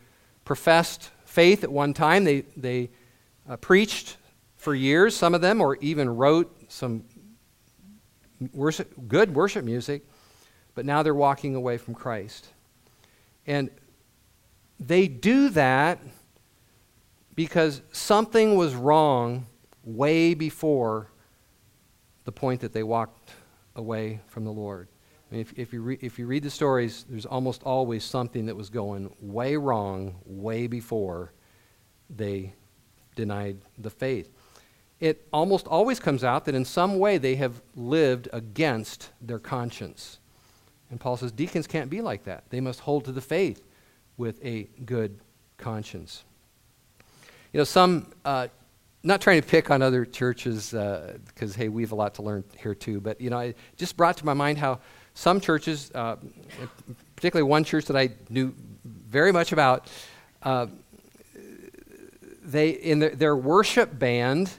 professed 0.45 1.11
faith 1.25 1.65
at 1.65 1.73
one 1.73 1.95
time. 1.95 2.25
They, 2.25 2.43
they 2.57 2.91
uh, 3.49 3.57
preached 3.57 4.19
for 4.57 4.75
years, 4.75 5.17
some 5.17 5.35
of 5.35 5.41
them, 5.41 5.61
or 5.61 5.77
even 5.77 6.09
wrote 6.09 6.71
some 6.71 7.05
worship, 8.53 8.93
good 9.09 9.35
worship 9.35 9.65
music, 9.65 10.07
but 10.75 10.85
now 10.85 11.03
they're 11.03 11.15
walking 11.15 11.55
away 11.55 11.79
from 11.79 11.95
Christ. 11.95 12.49
And 13.47 13.71
they 14.89 15.09
do 15.09 15.49
that 15.51 15.99
because 17.35 17.83
something 17.93 18.57
was 18.57 18.75
wrong 18.75 19.47
way 19.85 20.35
before 20.35 21.09
the 22.25 22.33
point 22.33 22.61
that 22.61 22.73
they 22.73 22.83
walked 22.83 23.33
away 23.75 24.21
from 24.27 24.45
the 24.45 24.53
Lord. 24.53 24.89
I 25.31 25.35
mean, 25.35 25.41
if, 25.41 25.59
if, 25.59 25.73
you 25.73 25.83
re- 25.83 25.99
if 26.01 26.19
you 26.19 26.27
read 26.27 26.43
the 26.43 26.51
stories, 26.51 27.07
there's 27.09 27.27
almost 27.27 27.63
always 27.63 28.05
something 28.05 28.47
that 28.47 28.57
was 28.57 28.69
going 28.69 29.15
way 29.21 29.57
wrong 29.57 30.17
way 30.25 30.67
before 30.67 31.33
they 32.11 32.53
denied 33.17 33.59
the 33.79 33.91
faith. 33.91 34.31
It 35.01 35.27
almost 35.33 35.67
always 35.67 35.99
comes 35.99 36.23
out 36.23 36.45
that 36.45 36.55
in 36.55 36.65
some 36.65 36.99
way 36.99 37.19
they 37.19 37.37
have 37.37 37.61
lived 37.75 38.29
against 38.33 39.11
their 39.21 39.39
conscience. 39.39 40.19
And 40.91 41.01
Paul 41.01 41.17
says 41.17 41.33
deacons 41.33 41.67
can't 41.67 41.91
be 41.91 42.03
like 42.03 42.25
that. 42.25 42.45
They 42.51 42.61
must 42.61 42.81
hold 42.81 43.07
to 43.07 43.13
the 43.13 43.21
faith 43.21 43.63
with 44.17 44.45
a 44.45 44.69
good 44.85 45.19
conscience. 45.59 46.25
You 47.53 47.59
know, 47.59 47.65
some, 47.65 48.13
uh, 48.25 48.49
not 49.03 49.21
trying 49.21 49.41
to 49.41 49.47
pick 49.47 49.71
on 49.71 49.83
other 49.83 50.05
churches 50.05 50.71
because, 50.71 51.55
uh, 51.55 51.59
hey, 51.59 51.69
we 51.69 51.83
have 51.83 51.93
a 51.93 51.97
lot 51.97 52.15
to 52.15 52.23
learn 52.23 52.45
here 52.59 52.75
too, 52.75 53.01
but, 53.01 53.21
you 53.21 53.31
know, 53.31 53.39
it 53.41 53.57
just 53.77 53.97
brought 53.97 54.17
to 54.19 54.27
my 54.27 54.35
mind 54.35 54.59
how 54.59 54.81
some 55.15 55.41
churches, 55.41 55.91
uh, 55.95 56.17
particularly 57.17 57.49
one 57.49 57.65
church 57.65 57.87
that 57.87 57.97
I 57.97 58.11
knew 58.31 58.55
very 58.85 59.33
much 59.33 59.53
about, 59.53 59.91
uh, 60.43 60.67
they, 62.43 62.71
in 62.71 62.99
their, 62.99 63.11
their 63.11 63.37
worship 63.37 63.99
band, 63.99 64.51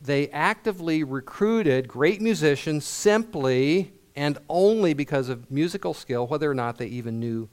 they 0.00 0.28
actively 0.28 1.04
recruited 1.04 1.86
great 1.86 2.20
musicians 2.20 2.84
simply 2.84 3.92
and 4.16 4.38
only 4.48 4.94
because 4.94 5.28
of 5.28 5.50
musical 5.50 5.94
skill, 5.94 6.26
whether 6.26 6.50
or 6.50 6.54
not 6.54 6.78
they 6.78 6.86
even 6.86 7.20
knew 7.20 7.48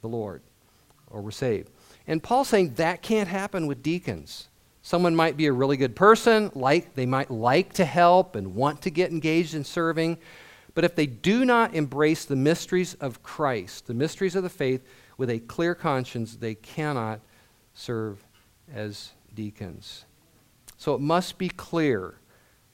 the 0.00 0.08
Lord 0.08 0.42
or 1.12 1.22
were 1.22 1.30
saved. 1.30 1.70
And 2.06 2.22
Paul's 2.22 2.48
saying 2.48 2.74
that 2.74 3.02
can't 3.02 3.28
happen 3.28 3.66
with 3.66 3.82
deacons. 3.82 4.48
Someone 4.82 5.14
might 5.14 5.36
be 5.36 5.46
a 5.46 5.52
really 5.52 5.76
good 5.76 5.94
person, 5.94 6.50
like 6.54 6.94
they 6.94 7.06
might 7.06 7.30
like 7.30 7.72
to 7.74 7.84
help 7.84 8.34
and 8.34 8.56
want 8.56 8.82
to 8.82 8.90
get 8.90 9.12
engaged 9.12 9.54
in 9.54 9.62
serving, 9.62 10.18
but 10.74 10.84
if 10.84 10.96
they 10.96 11.06
do 11.06 11.44
not 11.44 11.74
embrace 11.74 12.24
the 12.24 12.36
mysteries 12.36 12.94
of 12.94 13.22
Christ, 13.22 13.86
the 13.86 13.94
mysteries 13.94 14.34
of 14.34 14.42
the 14.42 14.48
faith 14.48 14.82
with 15.18 15.30
a 15.30 15.38
clear 15.40 15.74
conscience, 15.74 16.36
they 16.36 16.54
cannot 16.54 17.20
serve 17.74 18.24
as 18.74 19.12
deacons. 19.34 20.04
So 20.78 20.94
it 20.94 21.00
must 21.00 21.38
be 21.38 21.48
clear 21.48 22.14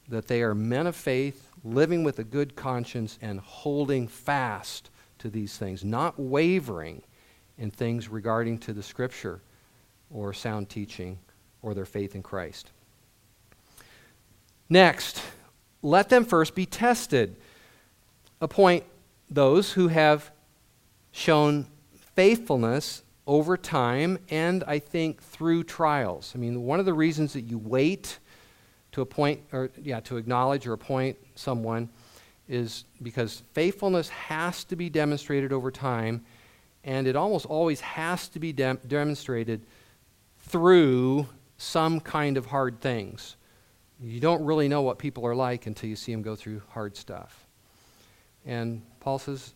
that 0.09 0.29
they 0.29 0.43
are 0.43 0.55
men 0.55 0.87
of 0.87 0.97
faith 0.97 1.51
living 1.65 2.05
with 2.05 2.19
a 2.19 2.25
good 2.25 2.57
conscience 2.57 3.19
and 3.21 3.41
holding 3.41 4.09
fast 4.09 4.91
to 5.19 5.29
these 5.29 5.59
things, 5.59 5.85
not 5.85 6.19
wavering 6.19 7.03
in 7.59 7.71
things 7.71 8.09
regarding 8.09 8.59
to 8.59 8.73
the 8.73 8.83
scripture 8.83 9.41
or 10.11 10.33
sound 10.33 10.69
teaching 10.69 11.19
or 11.63 11.75
their 11.75 11.85
faith 11.85 12.15
in 12.15 12.23
Christ. 12.23 12.71
Next, 14.69 15.23
let 15.83 16.09
them 16.09 16.25
first 16.25 16.55
be 16.55 16.67
tested. 16.67 17.37
Appoint 18.41 18.85
those 19.31 19.73
who 19.73 19.89
have 19.89 20.31
shown 21.13 21.67
faithfulness 22.15 23.03
over 23.27 23.57
time 23.57 24.19
and 24.31 24.65
I 24.67 24.79
think 24.79 25.23
through 25.23 25.65
trials. 25.65 26.33
I 26.35 26.39
mean, 26.39 26.63
one 26.63 26.81
of 26.81 26.87
the 26.87 26.95
reasons 26.95 27.33
that 27.35 27.43
you 27.43 27.59
wait 27.59 28.19
to 28.93 29.03
appoint 29.03 29.41
or 29.53 29.71
yeah, 29.83 30.01
to 30.01 30.17
acknowledge 30.17 30.67
or 30.67 30.73
appoint 30.73 31.17
someone 31.35 31.89
is 32.49 32.85
because 33.03 33.43
faithfulness 33.53 34.09
has 34.09 34.65
to 34.65 34.77
be 34.77 34.89
demonstrated 34.89 35.53
over 35.53 35.71
time 35.71 36.25
and 36.89 37.07
it 37.07 37.17
almost 37.17 37.45
always 37.45 37.83
has 37.83 38.29
to 38.29 38.41
be 38.41 38.51
de- 38.51 38.79
demonstrated 38.89 39.61
through 40.47 41.27
some 41.59 42.01
kind 42.01 42.39
of 42.39 42.47
hard 42.47 42.81
things. 42.81 43.37
You 44.01 44.21
don't 44.21 44.43
really 44.43 44.69
know 44.69 44.81
what 44.81 44.99
people 44.99 45.27
are 45.27 45.35
like 45.35 45.67
until 45.67 45.91
you 45.91 45.97
see 45.97 46.13
them 46.13 46.23
go 46.23 46.35
through 46.35 46.63
hard 46.71 46.97
stuff. 46.97 47.45
And 48.47 48.81
Paul 49.01 49.19
says, 49.19 49.53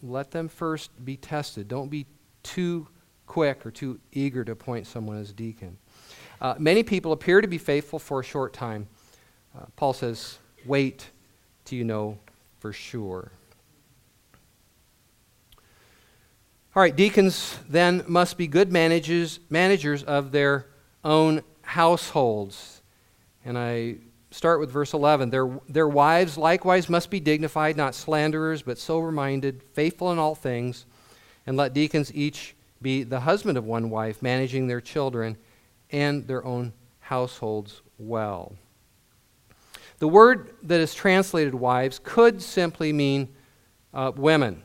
let 0.00 0.30
them 0.30 0.48
first 0.48 0.92
be 1.04 1.16
tested. 1.16 1.66
Don't 1.66 1.88
be 1.88 2.06
too 2.44 2.86
quick 3.26 3.66
or 3.66 3.72
too 3.72 3.98
eager 4.12 4.44
to 4.44 4.52
appoint 4.52 4.86
someone 4.86 5.18
as 5.18 5.32
deacon. 5.32 5.78
Uh, 6.40 6.54
many 6.56 6.84
people 6.84 7.10
appear 7.10 7.40
to 7.40 7.48
be 7.48 7.58
faithful 7.58 7.98
for 7.98 8.20
a 8.20 8.24
short 8.24 8.52
time. 8.52 8.86
Uh, 9.58 9.64
Paul 9.74 9.92
says, 9.92 10.38
wait 10.64 11.10
till 11.64 11.78
you 11.78 11.84
know 11.84 12.16
for 12.60 12.72
sure. 12.72 13.32
All 16.76 16.82
right, 16.82 16.94
deacons 16.94 17.58
then 17.70 18.04
must 18.06 18.36
be 18.36 18.46
good 18.46 18.70
managers, 18.70 19.40
managers 19.48 20.02
of 20.02 20.30
their 20.30 20.66
own 21.02 21.42
households. 21.62 22.82
And 23.46 23.56
I 23.56 23.96
start 24.30 24.60
with 24.60 24.70
verse 24.70 24.92
11. 24.92 25.30
Their, 25.30 25.58
their 25.70 25.88
wives 25.88 26.36
likewise 26.36 26.90
must 26.90 27.08
be 27.08 27.18
dignified, 27.18 27.78
not 27.78 27.94
slanderers, 27.94 28.60
but 28.60 28.76
sober 28.76 29.10
minded, 29.10 29.62
faithful 29.72 30.12
in 30.12 30.18
all 30.18 30.34
things. 30.34 30.84
And 31.46 31.56
let 31.56 31.72
deacons 31.72 32.14
each 32.14 32.54
be 32.82 33.04
the 33.04 33.20
husband 33.20 33.56
of 33.56 33.64
one 33.64 33.88
wife, 33.88 34.20
managing 34.20 34.66
their 34.66 34.82
children 34.82 35.38
and 35.90 36.26
their 36.26 36.44
own 36.44 36.74
households 36.98 37.80
well. 37.96 38.52
The 39.98 40.08
word 40.08 40.50
that 40.64 40.80
is 40.80 40.94
translated 40.94 41.54
wives 41.54 42.02
could 42.04 42.42
simply 42.42 42.92
mean 42.92 43.34
uh, 43.94 44.12
women. 44.14 44.62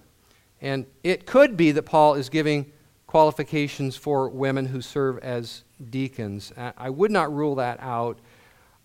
And 0.62 0.86
it 1.04 1.26
could 1.26 1.58
be 1.58 1.71
that 1.71 1.84
Paul 1.84 2.13
is 2.13 2.30
giving 2.30 2.71
qualifications 3.08 3.95
for 3.95 4.30
women 4.30 4.67
who 4.67 4.82
serve 4.82 5.17
as 5.19 5.63
deacons. 5.89 6.54
I 6.78 6.89
would 6.89 7.12
not 7.12 7.34
rule 7.34 7.56
that 7.56 7.80
out, 7.82 8.19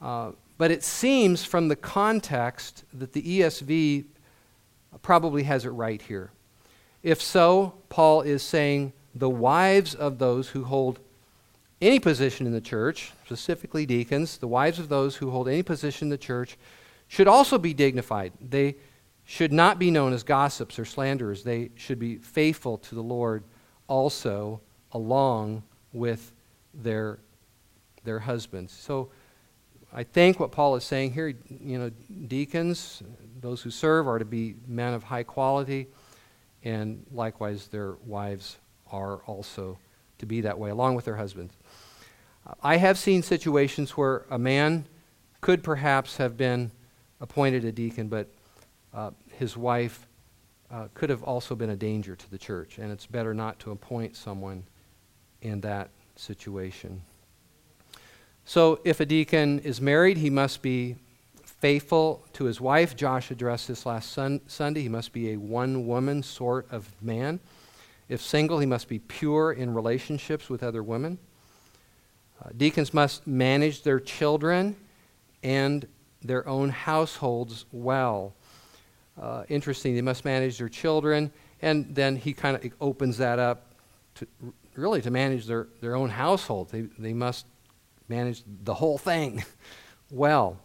uh, 0.00 0.32
but 0.58 0.70
it 0.70 0.82
seems 0.82 1.44
from 1.44 1.68
the 1.68 1.76
context 1.76 2.84
that 2.94 3.12
the 3.12 3.22
ESV 3.22 4.04
probably 5.02 5.42
has 5.44 5.64
it 5.64 5.70
right 5.70 6.00
here. 6.00 6.30
If 7.02 7.22
so, 7.22 7.74
Paul 7.88 8.22
is 8.22 8.42
saying 8.42 8.92
the 9.14 9.30
wives 9.30 9.94
of 9.94 10.18
those 10.18 10.48
who 10.48 10.64
hold 10.64 10.98
any 11.80 12.00
position 12.00 12.46
in 12.46 12.52
the 12.52 12.60
church, 12.60 13.12
specifically 13.26 13.86
deacons, 13.86 14.38
the 14.38 14.48
wives 14.48 14.78
of 14.78 14.88
those 14.88 15.16
who 15.16 15.30
hold 15.30 15.46
any 15.46 15.62
position 15.62 16.06
in 16.06 16.10
the 16.10 16.18
church, 16.18 16.56
should 17.06 17.28
also 17.28 17.58
be 17.58 17.74
dignified. 17.74 18.32
They 18.40 18.76
should 19.26 19.52
not 19.52 19.78
be 19.78 19.90
known 19.90 20.12
as 20.12 20.22
gossips 20.22 20.78
or 20.78 20.84
slanderers. 20.84 21.42
They 21.42 21.70
should 21.74 21.98
be 21.98 22.16
faithful 22.16 22.78
to 22.78 22.94
the 22.94 23.02
Lord 23.02 23.42
also, 23.88 24.60
along 24.92 25.64
with 25.92 26.32
their, 26.72 27.18
their 28.04 28.20
husbands. 28.20 28.72
So 28.72 29.10
I 29.92 30.04
think 30.04 30.38
what 30.38 30.52
Paul 30.52 30.76
is 30.76 30.84
saying 30.84 31.12
here, 31.12 31.34
you 31.48 31.78
know, 31.78 31.90
deacons, 32.28 33.02
those 33.40 33.62
who 33.62 33.70
serve, 33.70 34.06
are 34.06 34.20
to 34.20 34.24
be 34.24 34.54
men 34.66 34.94
of 34.94 35.02
high 35.02 35.24
quality, 35.24 35.88
and 36.62 37.04
likewise 37.12 37.66
their 37.66 37.94
wives 38.06 38.58
are 38.92 39.16
also 39.26 39.76
to 40.18 40.26
be 40.26 40.40
that 40.42 40.58
way, 40.58 40.70
along 40.70 40.94
with 40.94 41.04
their 41.04 41.16
husbands. 41.16 41.54
I 42.62 42.76
have 42.76 42.96
seen 42.96 43.22
situations 43.22 43.96
where 43.96 44.24
a 44.30 44.38
man 44.38 44.86
could 45.40 45.64
perhaps 45.64 46.16
have 46.18 46.36
been 46.36 46.70
appointed 47.20 47.64
a 47.64 47.72
deacon, 47.72 48.08
but 48.08 48.28
uh, 48.96 49.10
his 49.34 49.56
wife 49.56 50.08
uh, 50.70 50.88
could 50.94 51.10
have 51.10 51.22
also 51.22 51.54
been 51.54 51.70
a 51.70 51.76
danger 51.76 52.16
to 52.16 52.30
the 52.30 52.38
church, 52.38 52.78
and 52.78 52.90
it's 52.90 53.06
better 53.06 53.34
not 53.34 53.58
to 53.60 53.70
appoint 53.70 54.16
someone 54.16 54.64
in 55.42 55.60
that 55.60 55.90
situation. 56.16 57.02
So, 58.46 58.80
if 58.84 59.00
a 59.00 59.06
deacon 59.06 59.58
is 59.60 59.80
married, 59.80 60.16
he 60.16 60.30
must 60.30 60.62
be 60.62 60.96
faithful 61.44 62.24
to 62.32 62.44
his 62.44 62.60
wife. 62.60 62.96
Josh 62.96 63.30
addressed 63.30 63.68
this 63.68 63.84
last 63.84 64.12
sun- 64.12 64.40
Sunday. 64.46 64.82
He 64.82 64.88
must 64.88 65.12
be 65.12 65.32
a 65.32 65.36
one 65.36 65.86
woman 65.86 66.22
sort 66.22 66.66
of 66.70 66.90
man. 67.02 67.38
If 68.08 68.22
single, 68.22 68.60
he 68.60 68.66
must 68.66 68.88
be 68.88 68.98
pure 68.98 69.52
in 69.52 69.74
relationships 69.74 70.48
with 70.48 70.62
other 70.62 70.82
women. 70.82 71.18
Uh, 72.42 72.50
deacons 72.56 72.94
must 72.94 73.26
manage 73.26 73.82
their 73.82 74.00
children 74.00 74.76
and 75.42 75.86
their 76.22 76.46
own 76.48 76.70
households 76.70 77.66
well. 77.72 78.32
Uh, 79.20 79.44
interesting, 79.48 79.94
they 79.94 80.02
must 80.02 80.24
manage 80.24 80.58
their 80.58 80.68
children, 80.68 81.32
and 81.62 81.94
then 81.94 82.16
he 82.16 82.32
kind 82.32 82.56
of 82.56 82.72
opens 82.80 83.18
that 83.18 83.38
up 83.38 83.72
to 84.16 84.26
really 84.74 85.00
to 85.00 85.10
manage 85.10 85.46
their, 85.46 85.68
their 85.80 85.96
own 85.96 86.10
household. 86.10 86.70
They, 86.70 86.82
they 86.98 87.14
must 87.14 87.46
manage 88.08 88.42
the 88.64 88.74
whole 88.74 88.98
thing 88.98 89.44
well. 90.10 90.58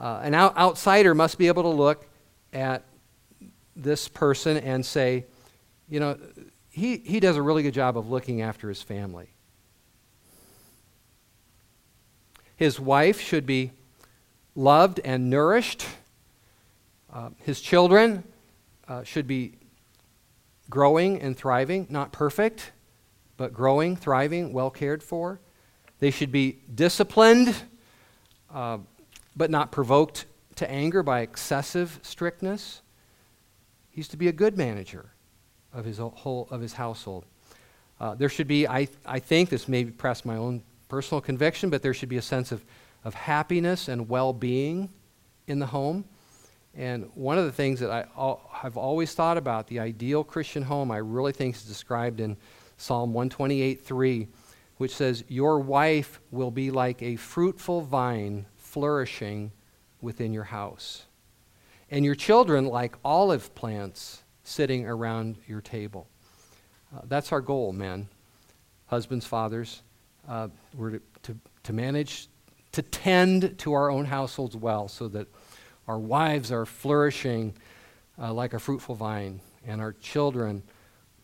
Uh, 0.00 0.20
an 0.22 0.34
out- 0.34 0.56
outsider 0.56 1.14
must 1.14 1.38
be 1.38 1.46
able 1.46 1.62
to 1.62 1.68
look 1.68 2.06
at 2.52 2.82
this 3.76 4.08
person 4.08 4.56
and 4.56 4.84
say, 4.84 5.26
you 5.88 6.00
know, 6.00 6.18
he, 6.70 6.98
he 6.98 7.20
does 7.20 7.36
a 7.36 7.42
really 7.42 7.62
good 7.62 7.74
job 7.74 7.96
of 7.96 8.10
looking 8.10 8.42
after 8.42 8.68
his 8.68 8.82
family. 8.82 9.28
His 12.56 12.78
wife 12.80 13.20
should 13.20 13.46
be 13.46 13.72
loved 14.54 15.00
and 15.04 15.30
nourished. 15.30 15.86
Uh, 17.12 17.30
his 17.38 17.60
children 17.60 18.24
uh, 18.88 19.02
should 19.02 19.26
be 19.26 19.52
growing 20.70 21.20
and 21.20 21.36
thriving, 21.36 21.86
not 21.90 22.12
perfect, 22.12 22.72
but 23.36 23.52
growing, 23.52 23.96
thriving, 23.96 24.52
well 24.52 24.70
cared 24.70 25.02
for. 25.02 25.40
They 25.98 26.10
should 26.10 26.32
be 26.32 26.58
disciplined, 26.74 27.54
uh, 28.52 28.78
but 29.36 29.50
not 29.50 29.70
provoked 29.70 30.26
to 30.56 30.70
anger 30.70 31.02
by 31.02 31.20
excessive 31.20 32.00
strictness. 32.02 32.82
He's 33.90 34.08
to 34.08 34.16
be 34.16 34.28
a 34.28 34.32
good 34.32 34.56
manager 34.56 35.10
of 35.72 35.84
his 35.84 35.98
whole 35.98 36.48
of 36.50 36.60
his 36.60 36.72
household. 36.72 37.24
Uh, 38.00 38.14
there 38.14 38.28
should 38.28 38.48
be, 38.48 38.66
I, 38.66 38.88
I 39.06 39.20
think, 39.20 39.48
this 39.48 39.68
may 39.68 39.84
be 39.84 39.92
perhaps 39.92 40.24
my 40.24 40.36
own 40.36 40.62
personal 40.88 41.20
conviction, 41.20 41.70
but 41.70 41.82
there 41.82 41.94
should 41.94 42.08
be 42.08 42.16
a 42.16 42.22
sense 42.22 42.50
of, 42.50 42.64
of 43.04 43.14
happiness 43.14 43.86
and 43.86 44.08
well-being 44.08 44.88
in 45.46 45.60
the 45.60 45.66
home. 45.66 46.04
And 46.74 47.10
one 47.14 47.38
of 47.38 47.44
the 47.44 47.52
things 47.52 47.80
that 47.80 47.90
I 47.90 48.06
have 48.52 48.76
always 48.76 49.12
thought 49.14 49.36
about, 49.36 49.66
the 49.66 49.80
ideal 49.80 50.24
Christian 50.24 50.62
home, 50.62 50.90
I 50.90 50.98
really 50.98 51.32
think 51.32 51.54
is 51.54 51.64
described 51.64 52.20
in 52.20 52.36
Psalm 52.78 53.12
128:3, 53.12 54.28
which 54.78 54.94
says, 54.94 55.22
Your 55.28 55.60
wife 55.60 56.20
will 56.30 56.50
be 56.50 56.70
like 56.70 57.02
a 57.02 57.16
fruitful 57.16 57.82
vine 57.82 58.46
flourishing 58.56 59.52
within 60.00 60.32
your 60.32 60.44
house, 60.44 61.04
and 61.90 62.04
your 62.04 62.14
children 62.14 62.66
like 62.66 62.96
olive 63.04 63.54
plants 63.54 64.22
sitting 64.42 64.86
around 64.86 65.36
your 65.46 65.60
table. 65.60 66.08
Uh, 66.94 67.02
that's 67.04 67.32
our 67.32 67.40
goal, 67.40 67.72
men, 67.72 68.08
husbands, 68.86 69.26
fathers. 69.26 69.82
Uh, 70.26 70.48
we're 70.74 70.90
to, 70.90 71.02
to, 71.22 71.36
to 71.64 71.72
manage, 71.72 72.28
to 72.72 72.82
tend 72.82 73.58
to 73.58 73.72
our 73.72 73.90
own 73.90 74.06
households 74.06 74.56
well 74.56 74.88
so 74.88 75.06
that 75.08 75.28
our 75.88 75.98
wives 75.98 76.52
are 76.52 76.64
flourishing 76.64 77.54
uh, 78.20 78.32
like 78.32 78.54
a 78.54 78.58
fruitful 78.58 78.94
vine, 78.94 79.40
and 79.66 79.80
our 79.80 79.92
children 79.94 80.62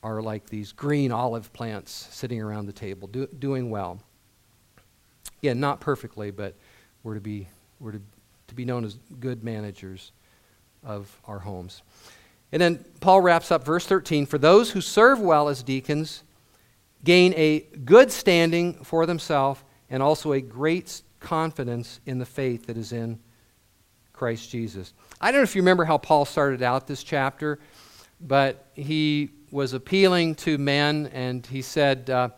are 0.02 0.22
like 0.22 0.48
these 0.48 0.72
green 0.72 1.12
olive 1.12 1.52
plants 1.52 2.08
sitting 2.10 2.40
around 2.40 2.66
the 2.66 2.72
table, 2.72 3.08
do, 3.08 3.26
doing 3.38 3.70
well. 3.70 4.00
Yeah, 5.40 5.52
not 5.52 5.80
perfectly, 5.80 6.30
but 6.30 6.54
we're 7.02 7.14
to 7.14 7.20
be, 7.20 7.48
we're 7.80 7.92
to, 7.92 8.00
to 8.48 8.54
be 8.54 8.64
known 8.64 8.84
as 8.84 8.98
good 9.20 9.44
managers 9.44 10.12
of 10.84 11.16
our 11.26 11.38
homes. 11.38 11.82
And 12.52 12.62
then 12.62 12.84
Paul 13.00 13.20
wraps 13.20 13.52
up 13.52 13.64
verse 13.64 13.86
13 13.86 14.26
For 14.26 14.38
those 14.38 14.70
who 14.70 14.80
serve 14.80 15.20
well 15.20 15.48
as 15.48 15.62
deacons 15.62 16.22
gain 17.04 17.32
a 17.36 17.60
good 17.84 18.10
standing 18.10 18.84
for 18.84 19.06
themselves 19.06 19.62
and 19.90 20.02
also 20.02 20.32
a 20.32 20.40
great 20.40 21.02
confidence 21.20 22.00
in 22.06 22.18
the 22.18 22.26
faith 22.26 22.66
that 22.66 22.76
is 22.76 22.92
in 22.92 23.18
Christ 24.18 24.50
Jesus. 24.50 24.92
I 25.20 25.30
don't 25.30 25.38
know 25.38 25.44
if 25.44 25.54
you 25.54 25.62
remember 25.62 25.84
how 25.84 25.96
Paul 25.96 26.24
started 26.24 26.60
out 26.60 26.88
this 26.88 27.04
chapter, 27.04 27.60
but 28.20 28.66
he 28.74 29.30
was 29.52 29.74
appealing 29.74 30.34
to 30.34 30.58
men 30.58 31.08
and 31.12 31.46
he 31.46 31.62
said, 31.62 32.10
uh, 32.10 32.30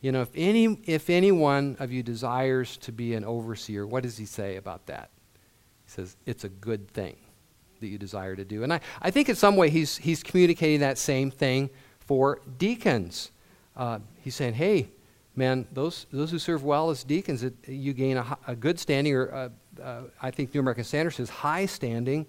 you 0.00 0.12
know, 0.12 0.22
if 0.22 0.30
any, 0.36 0.78
if 0.84 1.10
any 1.10 1.32
one 1.32 1.76
of 1.80 1.90
you 1.90 2.04
desires 2.04 2.76
to 2.78 2.92
be 2.92 3.14
an 3.14 3.24
overseer, 3.24 3.84
what 3.84 4.04
does 4.04 4.16
he 4.16 4.24
say 4.24 4.54
about 4.54 4.86
that? 4.86 5.10
He 5.84 5.90
says, 5.90 6.16
it's 6.26 6.44
a 6.44 6.48
good 6.48 6.88
thing 6.92 7.16
that 7.80 7.88
you 7.88 7.98
desire 7.98 8.36
to 8.36 8.44
do. 8.44 8.62
And 8.62 8.72
I, 8.72 8.80
I 9.02 9.10
think 9.10 9.28
in 9.28 9.34
some 9.34 9.56
way 9.56 9.68
he's, 9.68 9.96
he's 9.96 10.22
communicating 10.22 10.78
that 10.80 10.96
same 10.96 11.32
thing 11.32 11.70
for 11.98 12.40
deacons. 12.56 13.32
Uh, 13.76 13.98
he's 14.22 14.36
saying, 14.36 14.54
hey, 14.54 14.90
man, 15.34 15.66
those, 15.72 16.06
those 16.12 16.30
who 16.30 16.38
serve 16.38 16.64
well 16.64 16.90
as 16.90 17.04
deacons, 17.04 17.42
it, 17.42 17.54
you 17.66 17.92
gain 17.92 18.16
a, 18.16 18.38
a, 18.46 18.56
good 18.56 18.78
standing, 18.78 19.12
or 19.12 19.32
uh, 19.32 19.48
uh, 19.80 20.02
I 20.20 20.30
think 20.30 20.54
New 20.54 20.60
American 20.60 20.84
Standard 20.84 21.12
says 21.12 21.30
high 21.30 21.66
standing, 21.66 22.26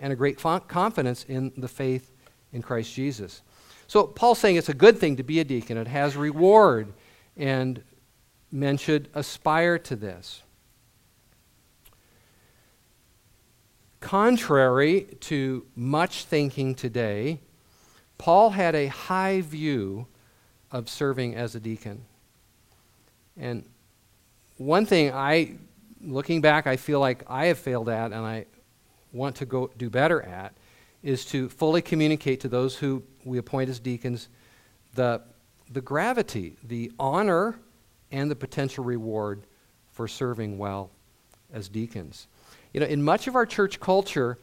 and 0.00 0.12
a 0.12 0.16
great 0.16 0.38
confidence 0.38 1.24
in 1.28 1.52
the 1.56 1.68
faith 1.68 2.12
in 2.52 2.62
Christ 2.62 2.94
Jesus. 2.94 3.42
So 3.86 4.06
Paul's 4.06 4.38
saying 4.38 4.56
it's 4.56 4.68
a 4.68 4.74
good 4.74 4.98
thing 4.98 5.16
to 5.16 5.22
be 5.22 5.40
a 5.40 5.44
deacon. 5.44 5.76
It 5.76 5.88
has 5.88 6.16
reward, 6.16 6.92
and 7.36 7.82
men 8.52 8.76
should 8.76 9.08
aspire 9.14 9.78
to 9.80 9.96
this. 9.96 10.42
Contrary 14.00 15.08
to 15.20 15.66
much 15.74 16.24
thinking 16.24 16.74
today, 16.74 17.40
Paul 18.16 18.50
had 18.50 18.74
a 18.74 18.86
high 18.86 19.40
view 19.40 20.06
of 20.70 20.88
serving 20.88 21.34
as 21.34 21.54
a 21.54 21.60
deacon. 21.60 22.04
And 23.36 23.64
one 24.56 24.86
thing 24.86 25.12
I, 25.12 25.56
looking 26.00 26.40
back, 26.40 26.66
I 26.66 26.76
feel 26.76 27.00
like 27.00 27.24
I 27.28 27.46
have 27.46 27.58
failed 27.58 27.88
at 27.88 28.12
and 28.12 28.24
I 28.26 28.46
want 29.12 29.36
to 29.36 29.46
go 29.46 29.70
do 29.76 29.90
better 29.90 30.22
at 30.22 30.54
is 31.02 31.24
to 31.26 31.48
fully 31.48 31.82
communicate 31.82 32.40
to 32.40 32.48
those 32.48 32.76
who 32.76 33.02
we 33.24 33.38
appoint 33.38 33.70
as 33.70 33.78
deacons 33.78 34.28
the, 34.94 35.22
the 35.70 35.80
gravity, 35.80 36.56
the 36.64 36.90
honor, 36.98 37.58
and 38.10 38.30
the 38.30 38.36
potential 38.36 38.84
reward 38.84 39.46
for 39.92 40.08
serving 40.08 40.58
well 40.58 40.90
as 41.52 41.68
deacons. 41.68 42.26
You 42.72 42.80
know, 42.80 42.86
in 42.86 43.02
much 43.02 43.26
of 43.26 43.36
our 43.36 43.46
church 43.46 43.80
culture, 43.80 44.38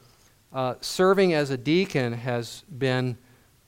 uh, 0.53 0.75
serving 0.81 1.33
as 1.33 1.49
a 1.49 1.57
deacon 1.57 2.13
has 2.13 2.63
been 2.77 3.17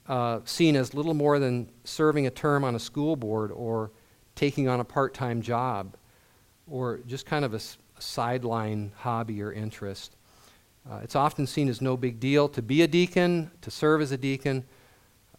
uh, 0.06 0.40
seen 0.44 0.76
as 0.76 0.94
little 0.94 1.14
more 1.14 1.38
than 1.38 1.70
serving 1.84 2.26
a 2.26 2.30
term 2.30 2.64
on 2.64 2.74
a 2.74 2.78
school 2.78 3.16
board 3.16 3.52
or 3.52 3.90
taking 4.34 4.68
on 4.68 4.80
a 4.80 4.84
part 4.84 5.12
time 5.12 5.42
job 5.42 5.96
or 6.70 7.00
just 7.06 7.26
kind 7.26 7.44
of 7.44 7.54
a, 7.54 7.60
sideline 8.00 8.92
hobby 8.98 9.42
or 9.42 9.52
interest. 9.52 10.14
Uh, 10.90 11.00
it's 11.02 11.16
often 11.16 11.46
seen 11.46 11.68
as 11.68 11.80
no 11.80 11.96
big 11.96 12.20
deal 12.20 12.48
to 12.48 12.62
be 12.62 12.82
a 12.82 12.86
deacon, 12.86 13.50
to 13.60 13.70
serve 13.70 14.00
as 14.00 14.12
a 14.12 14.16
deacon, 14.16 14.64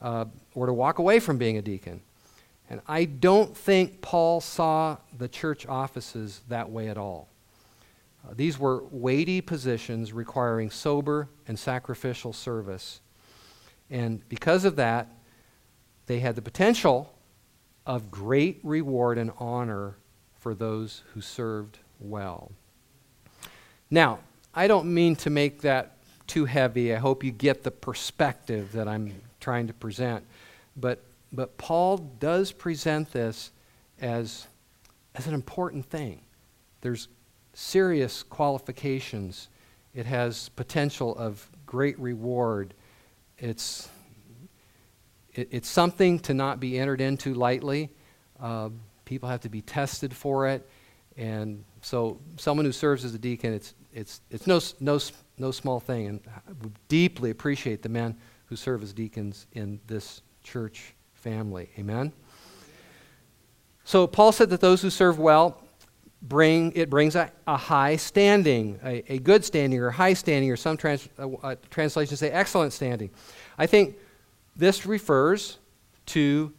uh, 0.01 0.25
or 0.53 0.65
to 0.65 0.73
walk 0.73 0.99
away 0.99 1.19
from 1.19 1.37
being 1.37 1.57
a 1.57 1.61
deacon. 1.61 2.01
And 2.69 2.81
I 2.87 3.05
don't 3.05 3.57
think 3.57 4.01
Paul 4.01 4.41
saw 4.41 4.97
the 5.17 5.27
church 5.27 5.65
offices 5.65 6.41
that 6.49 6.69
way 6.69 6.87
at 6.87 6.97
all. 6.97 7.27
Uh, 8.23 8.33
these 8.35 8.59
were 8.59 8.83
weighty 8.91 9.41
positions 9.41 10.13
requiring 10.13 10.69
sober 10.69 11.29
and 11.47 11.57
sacrificial 11.57 12.31
service. 12.31 13.01
And 13.89 14.27
because 14.29 14.65
of 14.65 14.75
that, 14.75 15.07
they 16.05 16.19
had 16.19 16.35
the 16.35 16.41
potential 16.41 17.13
of 17.87 18.11
great 18.11 18.59
reward 18.63 19.17
and 19.17 19.31
honor 19.39 19.95
for 20.39 20.56
those 20.56 21.04
who 21.13 21.21
served 21.21 21.80
well. 21.99 22.52
Now, 23.89 24.19
I 24.54 24.67
don't 24.67 24.93
mean 24.93 25.15
to 25.17 25.30
make 25.30 25.62
that 25.62 25.97
too 26.28 26.45
heavy. 26.45 26.93
I 26.93 26.97
hope 26.97 27.23
you 27.23 27.32
get 27.32 27.63
the 27.63 27.71
perspective 27.71 28.71
that 28.73 28.88
I'm 28.88 29.13
trying 29.39 29.67
to 29.67 29.73
present. 29.73 30.23
But, 30.75 31.04
but 31.32 31.58
Paul 31.58 31.97
does 31.97 32.52
present 32.52 33.12
this 33.12 33.52
as, 33.99 34.47
as 35.15 35.28
an 35.28 35.34
important 35.34 35.86
thing. 35.86 36.21
There's 36.82 37.08
serious 37.54 38.23
qualifications, 38.23 39.49
it 39.93 40.06
has 40.06 40.49
potential 40.49 41.15
of 41.15 41.49
great 41.65 41.99
reward. 41.99 42.73
It's 43.38 43.89
it, 45.34 45.49
it's 45.52 45.69
something 45.69 46.19
to 46.19 46.34
not 46.34 46.60
be 46.60 46.78
entered 46.78 47.02
into 47.02 47.34
lightly. 47.34 47.89
Uh, 48.39 48.69
people 49.10 49.28
have 49.28 49.41
to 49.41 49.50
be 49.50 49.62
tested 49.63 50.15
for 50.15 50.48
it. 50.48 50.69
And 51.17 51.65
so, 51.82 52.19
someone 52.38 52.63
who 52.63 52.72
serves 52.72 53.04
as 53.04 53.15
a 53.15 53.17
deacon, 53.17 53.54
it's, 53.54 53.74
it's, 53.91 54.22
it's 54.30 54.45
no, 54.45 54.60
no, 54.80 55.00
no 55.39 55.50
small 55.50 55.80
thing. 55.80 56.06
And 56.08 56.19
I 56.28 56.52
deeply 56.88 57.32
appreciate 57.32 57.82
the 57.82 57.89
men 57.89 58.15
who 58.45 58.56
serve 58.56 58.84
as 58.84 58.93
deacons 58.93 59.48
in 59.54 59.82
this 59.88 60.22
church 60.43 60.93
family. 61.15 61.72
Amen? 61.80 62.13
So, 63.84 64.06
Paul 64.06 64.32
said 64.32 64.52
that 64.52 64.62
those 64.62 64.84
who 64.84 64.91
serve 64.91 65.17
well 65.17 65.63
bring 66.22 66.72
it 66.76 66.89
brings 66.89 67.15
a, 67.15 67.32
a 67.48 67.58
high 67.58 67.95
standing, 67.95 68.80
a, 68.84 69.13
a, 69.13 69.17
good 69.19 69.43
standing, 69.43 69.80
or 69.80 69.89
high 69.89 70.13
standing, 70.13 70.52
or 70.52 70.58
some 70.58 70.78
trans, 70.78 71.10
uh, 71.17 71.28
uh, 71.41 71.56
translations 71.72 72.19
say 72.19 72.30
excellent 72.30 72.74
standing. 72.74 73.10
I 73.58 73.65
think 73.65 73.95
this 74.56 74.86
refers 74.86 75.58
to 76.08 76.54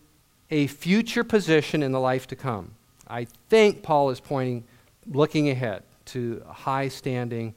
a 0.51 0.67
future 0.67 1.25
position 1.25 1.83
in 1.83 1.93
the 1.93 2.01
life 2.01 2.27
to 2.29 2.37
come. 2.37 2.75
I 3.07 3.27
think 3.49 3.83
Paul 3.83 4.11
is 4.11 4.21
pointing, 4.21 4.65
looking 5.07 5.49
ahead 5.51 5.83
to 6.07 6.43
high 6.47 6.89
standing 6.89 7.55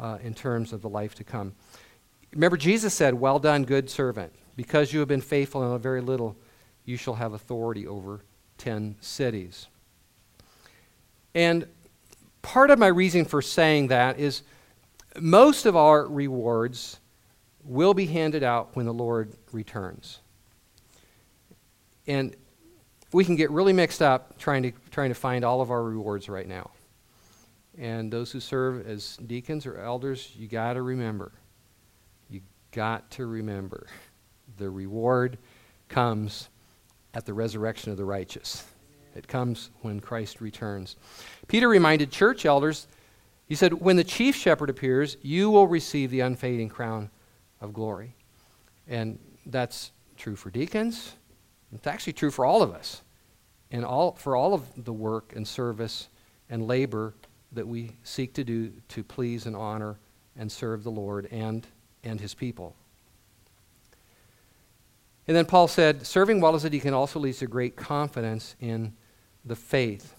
uh, 0.00 0.18
in 0.22 0.34
terms 0.34 0.72
of 0.72 0.82
the 0.82 0.88
life 0.88 1.14
to 1.16 1.24
come. 1.24 1.54
Remember, 2.32 2.56
Jesus 2.56 2.94
said, 2.94 3.14
Well 3.14 3.38
done, 3.38 3.64
good 3.64 3.88
servant. 3.88 4.32
Because 4.56 4.92
you 4.92 4.98
have 4.98 5.08
been 5.08 5.20
faithful 5.20 5.64
in 5.64 5.72
a 5.72 5.78
very 5.78 6.00
little, 6.00 6.36
you 6.84 6.96
shall 6.96 7.14
have 7.14 7.32
authority 7.32 7.86
over 7.86 8.24
10 8.58 8.96
cities. 9.00 9.68
And 11.34 11.66
part 12.42 12.70
of 12.70 12.78
my 12.78 12.88
reason 12.88 13.24
for 13.24 13.40
saying 13.40 13.88
that 13.88 14.18
is 14.18 14.42
most 15.20 15.64
of 15.64 15.76
our 15.76 16.06
rewards 16.06 16.98
will 17.62 17.94
be 17.94 18.06
handed 18.06 18.42
out 18.42 18.74
when 18.74 18.86
the 18.86 18.92
Lord 18.92 19.32
returns. 19.52 20.20
And 22.08 22.34
we 23.12 23.24
can 23.24 23.36
get 23.36 23.50
really 23.50 23.72
mixed 23.72 24.02
up 24.02 24.36
trying 24.38 24.64
to, 24.64 24.72
trying 24.90 25.10
to 25.10 25.14
find 25.14 25.44
all 25.44 25.60
of 25.60 25.70
our 25.70 25.82
rewards 25.82 26.28
right 26.28 26.48
now. 26.48 26.70
And 27.78 28.10
those 28.10 28.32
who 28.32 28.40
serve 28.40 28.88
as 28.88 29.16
deacons 29.18 29.64
or 29.66 29.78
elders, 29.78 30.32
you 30.36 30.48
got 30.48 30.72
to 30.72 30.82
remember. 30.82 31.30
You 32.28 32.40
got 32.72 33.08
to 33.12 33.26
remember. 33.26 33.86
The 34.56 34.68
reward 34.68 35.38
comes 35.88 36.48
at 37.14 37.24
the 37.24 37.34
resurrection 37.34 37.92
of 37.92 37.98
the 37.98 38.04
righteous. 38.04 38.64
It 39.14 39.28
comes 39.28 39.70
when 39.82 40.00
Christ 40.00 40.40
returns. 40.40 40.96
Peter 41.46 41.68
reminded 41.68 42.10
church 42.10 42.44
elders, 42.46 42.88
he 43.46 43.54
said, 43.54 43.72
When 43.74 43.96
the 43.96 44.04
chief 44.04 44.34
shepherd 44.34 44.70
appears, 44.70 45.16
you 45.22 45.50
will 45.50 45.66
receive 45.66 46.10
the 46.10 46.20
unfading 46.20 46.68
crown 46.68 47.10
of 47.60 47.72
glory. 47.72 48.14
And 48.88 49.18
that's 49.46 49.92
true 50.16 50.36
for 50.36 50.50
deacons. 50.50 51.14
It's 51.72 51.86
actually 51.86 52.14
true 52.14 52.30
for 52.30 52.44
all 52.44 52.62
of 52.62 52.72
us. 52.72 53.02
And 53.70 53.84
all, 53.84 54.12
for 54.12 54.34
all 54.34 54.54
of 54.54 54.62
the 54.84 54.92
work 54.92 55.34
and 55.36 55.46
service 55.46 56.08
and 56.48 56.66
labor 56.66 57.14
that 57.52 57.66
we 57.66 57.92
seek 58.02 58.32
to 58.34 58.44
do 58.44 58.72
to 58.88 59.04
please 59.04 59.44
and 59.46 59.54
honor 59.54 59.98
and 60.36 60.50
serve 60.50 60.84
the 60.84 60.90
Lord 60.90 61.28
and, 61.30 61.66
and 62.02 62.20
his 62.20 62.32
people. 62.32 62.74
And 65.26 65.36
then 65.36 65.44
Paul 65.44 65.68
said, 65.68 66.06
serving 66.06 66.40
well 66.40 66.54
as 66.54 66.64
a 66.64 66.70
deacon 66.70 66.94
also 66.94 67.20
leads 67.20 67.40
to 67.40 67.46
great 67.46 67.76
confidence 67.76 68.56
in 68.60 68.94
the 69.44 69.56
faith. 69.56 70.14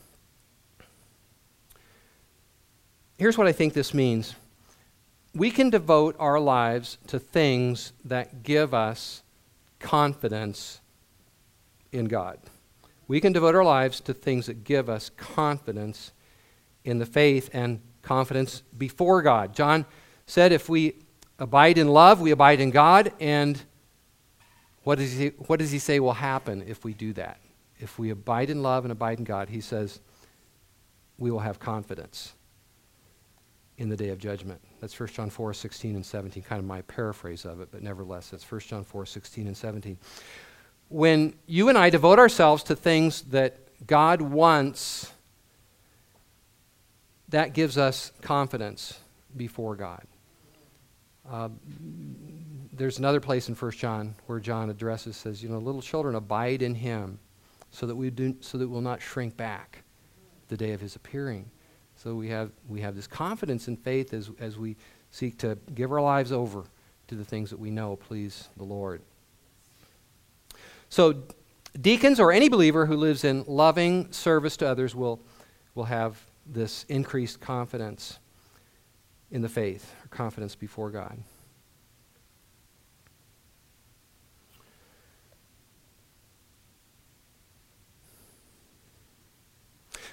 Here's 3.17 3.37
what 3.37 3.47
I 3.47 3.51
think 3.51 3.73
this 3.73 3.93
means 3.93 4.35
we 5.33 5.51
can 5.51 5.69
devote 5.69 6.15
our 6.19 6.39
lives 6.39 6.97
to 7.07 7.19
things 7.19 7.93
that 8.05 8.43
give 8.43 8.73
us 8.73 9.23
confidence 9.79 10.81
in 11.91 12.05
God. 12.05 12.39
We 13.07 13.19
can 13.19 13.33
devote 13.33 13.55
our 13.55 13.63
lives 13.63 13.99
to 14.01 14.13
things 14.13 14.45
that 14.45 14.63
give 14.63 14.89
us 14.89 15.09
confidence 15.09 16.11
in 16.83 16.99
the 16.99 17.05
faith 17.05 17.49
and 17.53 17.81
confidence 18.01 18.61
before 18.77 19.21
God. 19.21 19.53
John 19.53 19.85
said, 20.25 20.51
if 20.51 20.69
we 20.69 20.95
abide 21.39 21.77
in 21.77 21.87
love, 21.87 22.21
we 22.21 22.31
abide 22.31 22.59
in 22.59 22.69
God. 22.69 23.11
And 23.19 23.61
what 24.83 24.99
does 24.99 25.13
he, 25.13 25.29
what 25.47 25.59
does 25.59 25.71
he 25.71 25.79
say 25.79 25.99
will 25.99 26.13
happen 26.13 26.63
if 26.67 26.83
we 26.83 26.93
do 26.93 27.13
that? 27.13 27.39
If 27.79 27.97
we 27.97 28.09
abide 28.09 28.49
in 28.49 28.61
love 28.61 28.85
and 28.85 28.91
abide 28.91 29.19
in 29.19 29.23
God, 29.23 29.49
he 29.49 29.61
says, 29.61 29.99
we 31.17 31.31
will 31.31 31.39
have 31.39 31.59
confidence 31.59 32.33
in 33.77 33.89
the 33.89 33.95
day 33.95 34.09
of 34.09 34.19
judgment. 34.19 34.59
That's 34.81 34.97
1 34.97 35.09
John 35.09 35.29
4, 35.29 35.53
16 35.53 35.95
and 35.95 36.05
17, 36.05 36.43
kind 36.43 36.59
of 36.59 36.65
my 36.65 36.81
paraphrase 36.83 37.45
of 37.45 37.61
it, 37.61 37.69
but 37.71 37.81
nevertheless, 37.81 38.33
it's 38.33 38.49
1 38.49 38.61
John 38.61 38.83
4, 38.83 39.05
16 39.05 39.47
and 39.47 39.55
17. 39.55 39.97
When 40.89 41.35
you 41.45 41.69
and 41.69 41.77
I 41.77 41.89
devote 41.89 42.19
ourselves 42.19 42.63
to 42.63 42.75
things 42.75 43.21
that 43.23 43.57
God 43.87 44.21
wants, 44.21 45.11
that 47.29 47.53
gives 47.53 47.77
us 47.77 48.11
confidence 48.21 48.99
before 49.35 49.75
God. 49.75 50.03
Uh, 51.29 51.49
there's 52.73 52.97
another 52.97 53.19
place 53.19 53.49
in 53.49 53.55
1 53.55 53.71
John 53.71 54.15
where 54.25 54.39
John 54.39 54.69
addresses, 54.69 55.15
says, 55.15 55.43
you 55.43 55.49
know, 55.49 55.59
little 55.59 55.81
children, 55.81 56.15
abide 56.15 56.61
in 56.61 56.75
him 56.75 57.19
so 57.71 57.85
that 57.85 57.95
we 57.95 58.09
do, 58.09 58.35
so 58.41 58.57
that 58.57 58.67
we'll 58.67 58.81
not 58.81 59.01
shrink 59.01 59.37
back 59.37 59.83
the 60.47 60.57
day 60.57 60.71
of 60.71 60.81
his 60.81 60.95
appearing. 60.95 61.49
So 61.95 62.15
we 62.15 62.29
have, 62.29 62.51
we 62.67 62.81
have 62.81 62.95
this 62.95 63.07
confidence 63.07 63.67
and 63.67 63.77
faith 63.77 64.13
as, 64.13 64.31
as 64.39 64.57
we 64.57 64.75
seek 65.11 65.37
to 65.39 65.57
give 65.75 65.91
our 65.91 66.01
lives 66.01 66.31
over 66.31 66.63
to 67.07 67.15
the 67.15 67.25
things 67.25 67.49
that 67.49 67.59
we 67.59 67.69
know 67.69 67.95
please 67.95 68.49
the 68.57 68.63
Lord. 68.63 69.01
So 70.89 71.23
deacons 71.79 72.19
or 72.19 72.31
any 72.31 72.49
believer 72.49 72.85
who 72.87 72.97
lives 72.97 73.23
in 73.23 73.45
loving 73.47 74.11
service 74.11 74.57
to 74.57 74.67
others 74.67 74.95
will, 74.95 75.21
will 75.75 75.85
have 75.85 76.19
this 76.45 76.83
increased 76.89 77.39
confidence 77.39 78.19
in 79.31 79.43
the 79.43 79.49
faith, 79.49 79.93
or 80.03 80.07
confidence 80.07 80.55
before 80.55 80.89
God. 80.89 81.19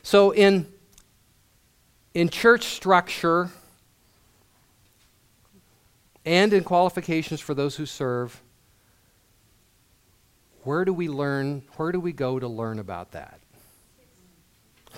So, 0.02 0.30
in, 0.30 0.72
in 2.14 2.28
church 2.28 2.64
structure 2.64 3.50
and 6.24 6.52
in 6.52 6.62
qualifications 6.62 7.40
for 7.40 7.54
those 7.54 7.74
who 7.74 7.86
serve, 7.86 8.40
where 10.66 10.84
do 10.84 10.92
we 10.92 11.08
learn, 11.08 11.62
where 11.76 11.92
do 11.92 12.00
we 12.00 12.12
go 12.12 12.40
to 12.40 12.48
learn 12.48 12.80
about 12.80 13.12
that? 13.12 13.38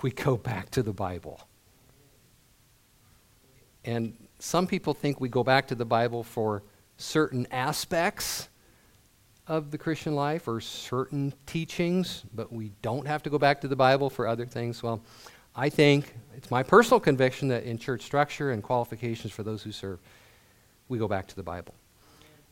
We 0.00 0.10
go 0.10 0.36
back 0.36 0.70
to 0.70 0.82
the 0.82 0.94
Bible. 0.94 1.40
And 3.84 4.16
some 4.38 4.66
people 4.66 4.94
think 4.94 5.20
we 5.20 5.28
go 5.28 5.44
back 5.44 5.68
to 5.68 5.74
the 5.74 5.84
Bible 5.84 6.22
for 6.22 6.62
certain 6.96 7.46
aspects 7.50 8.48
of 9.46 9.70
the 9.70 9.76
Christian 9.76 10.14
life 10.14 10.48
or 10.48 10.60
certain 10.62 11.34
teachings, 11.44 12.24
but 12.34 12.50
we 12.50 12.72
don't 12.80 13.06
have 13.06 13.22
to 13.24 13.30
go 13.30 13.38
back 13.38 13.60
to 13.60 13.68
the 13.68 13.76
Bible 13.76 14.08
for 14.08 14.26
other 14.26 14.46
things. 14.46 14.82
Well, 14.82 15.02
I 15.54 15.68
think 15.68 16.14
it's 16.34 16.50
my 16.50 16.62
personal 16.62 16.98
conviction 16.98 17.48
that 17.48 17.64
in 17.64 17.76
church 17.76 18.02
structure 18.02 18.52
and 18.52 18.62
qualifications 18.62 19.32
for 19.32 19.42
those 19.42 19.62
who 19.62 19.72
serve, 19.72 20.00
we 20.88 20.98
go 20.98 21.08
back 21.08 21.26
to 21.26 21.36
the 21.36 21.42
Bible. 21.42 21.74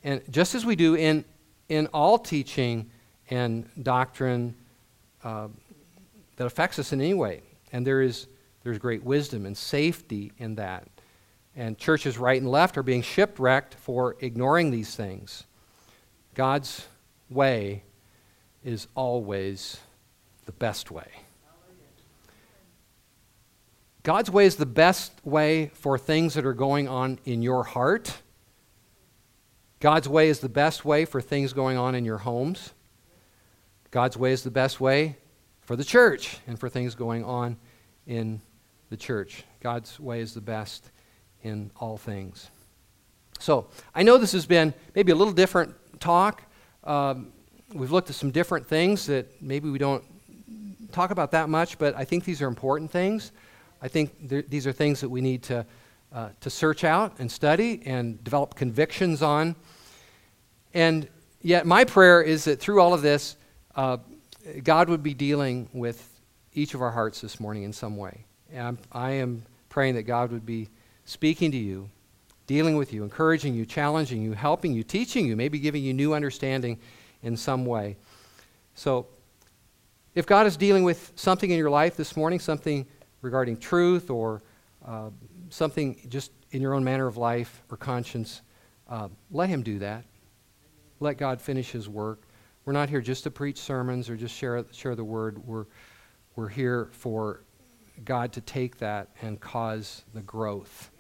And 0.05 0.21
just 0.29 0.55
as 0.55 0.67
we 0.67 0.77
do 0.77 0.97
in, 0.97 1.25
in 1.71 1.87
all 1.89 2.19
teaching 2.19 2.91
and 3.31 3.69
doctrine 3.83 4.55
uh, 5.25 5.49
that 6.37 6.47
affects 6.47 6.79
us 6.79 6.93
in 6.93 7.01
any 7.01 7.15
way, 7.15 7.43
and 7.73 7.87
there 7.87 8.03
is 8.03 8.27
there's 8.67 8.79
great 8.79 9.05
wisdom 9.05 9.47
and 9.47 9.57
safety 9.57 10.33
in 10.39 10.57
that. 10.57 10.89
And 11.55 11.79
churches 11.79 12.19
right 12.19 12.41
and 12.41 12.51
left 12.51 12.77
are 12.77 12.83
being 12.83 13.01
shipwrecked 13.01 13.75
for 13.75 14.17
ignoring 14.19 14.73
these 14.73 14.97
things. 14.97 15.45
God's 16.35 16.85
way 17.31 17.85
is 18.65 18.89
always 18.97 19.79
the 20.47 20.53
best 20.53 20.91
way. 20.91 21.07
God's 24.03 24.31
way 24.31 24.47
is 24.47 24.57
the 24.57 24.67
best 24.67 25.13
way 25.25 25.71
for 25.75 25.97
things 25.97 26.35
that 26.35 26.45
are 26.45 26.53
going 26.53 26.89
on 26.89 27.21
in 27.25 27.43
your 27.43 27.63
heart. 27.63 28.19
God's 29.79 30.09
way 30.09 30.29
is 30.29 30.41
the 30.41 30.49
best 30.49 30.85
way 30.85 31.05
for 31.05 31.21
things 31.21 31.53
going 31.53 31.77
on 31.77 31.95
in 31.95 32.05
your 32.05 32.19
homes. 32.19 32.73
God's 33.91 34.17
way 34.17 34.33
is 34.33 34.43
the 34.43 34.51
best 34.51 34.81
way 34.81 35.17
for 35.63 35.77
the 35.77 35.85
church 35.85 36.39
and 36.47 36.59
for 36.59 36.69
things 36.69 36.95
going 36.95 37.25
on 37.25 37.57
in 38.07 38.41
the 38.91 38.97
church. 38.97 39.45
God's 39.61 39.99
way 39.99 40.21
is 40.21 40.35
the 40.35 40.41
best 40.41 40.91
in 41.43 41.71
all 41.77 41.97
things. 41.97 42.51
So, 43.39 43.69
I 43.95 44.03
know 44.03 44.17
this 44.17 44.33
has 44.33 44.47
been 44.47 44.73
maybe 44.95 45.13
a 45.13 45.15
little 45.15 45.33
different 45.33 45.75
talk. 46.01 46.43
Um, 46.85 47.33
we've 47.75 47.93
looked 47.93 48.09
at 48.09 48.17
some 48.17 48.31
different 48.31 48.67
things 48.67 49.07
that 49.07 49.43
maybe 49.43 49.69
we 49.69 49.79
don't 49.79 50.05
talk 50.93 51.11
about 51.11 51.33
that 51.33 51.49
much, 51.49 51.79
but 51.79 51.95
I 51.97 52.05
think 52.05 52.25
these 52.25 52.41
are 52.41 52.47
important 52.47 52.91
things. 52.91 53.33
I 53.83 53.89
think 53.89 54.29
th- 54.29 54.47
these 54.49 54.67
are 54.67 54.73
things 54.73 55.01
that 55.01 55.09
we 55.09 55.21
need 55.21 55.43
to, 55.45 55.67
uh, 56.13 56.31
to 56.41 56.51
search 56.51 56.85
out 56.85 57.15
and 57.19 57.31
study 57.31 57.83
and 57.85 58.23
develop 58.25 58.55
convictions 58.55 59.21
on. 59.21 59.55
And 60.73 61.09
yet, 61.43 61.67
my 61.67 61.85
prayer 61.85 62.23
is 62.23 62.45
that 62.45 62.61
through 62.61 62.81
all 62.81 62.95
of 62.95 63.03
this, 63.03 63.37
uh, 63.77 63.99
God 64.65 64.89
would 64.89 65.03
be 65.03 65.15
dealing 65.15 65.69
with 65.73 66.21
each 66.55 66.75
of 66.75 66.83
our 66.83 66.91
hearts 66.91 67.21
this 67.21 67.39
morning 67.39 67.63
in 67.63 67.73
some 67.73 67.97
way. 67.97 68.25
And 68.53 68.67
I'm, 68.67 68.79
I 68.91 69.11
am 69.13 69.45
praying 69.69 69.95
that 69.97 70.05
God 70.05 70.33
would 70.33 70.47
be 70.47 70.69
speaking 71.05 71.53
to 71.53 71.59
you 71.59 71.91
dealing 72.47 72.77
with 72.77 72.93
you, 72.93 73.03
encouraging 73.03 73.55
you, 73.55 73.67
challenging 73.67 74.23
you, 74.23 74.33
helping 74.33 74.73
you, 74.73 74.83
teaching 74.83 75.27
you, 75.27 75.37
maybe 75.37 75.59
giving 75.59 75.83
you 75.83 75.93
new 75.93 76.15
understanding 76.15 76.79
in 77.23 77.37
some 77.37 77.67
way. 77.67 77.97
So, 78.75 79.07
if 80.15 80.27
God 80.27 80.47
is 80.47 80.57
dealing 80.57 80.85
with 80.85 81.13
something 81.17 81.51
in 81.51 81.59
your 81.59 81.71
life 81.71 81.97
this 81.97 82.17
morning, 82.17 82.39
something 82.39 82.87
regarding 83.21 83.59
truth 83.59 84.09
or 84.09 84.43
uh, 84.87 85.11
something 85.51 86.01
just 86.09 86.33
in 86.53 86.63
your 86.63 86.73
own 86.73 86.85
manner 86.85 87.07
of 87.07 87.17
life 87.17 87.63
or 87.71 87.77
conscience, 87.77 88.41
uh, 88.89 89.09
let 89.31 89.49
Him 89.51 89.63
do 89.63 89.81
that. 89.81 90.05
Let 91.01 91.19
God 91.19 91.43
finish 91.43 91.73
His 91.73 91.89
work. 91.89 92.23
We're 92.67 92.73
not 92.73 92.91
here 92.91 93.01
just 93.01 93.23
to 93.23 93.31
preach 93.31 93.59
sermons 93.59 94.11
or 94.11 94.17
just 94.17 94.35
share, 94.35 94.65
share 94.73 94.97
the 94.97 95.05
word. 95.05 95.39
We're, 95.47 95.67
we're 96.35 96.49
here 96.49 96.89
for 96.91 97.45
God 98.05 98.33
to 98.33 98.41
take 98.41 98.79
that 98.79 99.09
and 99.23 99.41
cause 99.41 100.05
the 100.13 100.21
growth 100.21 100.91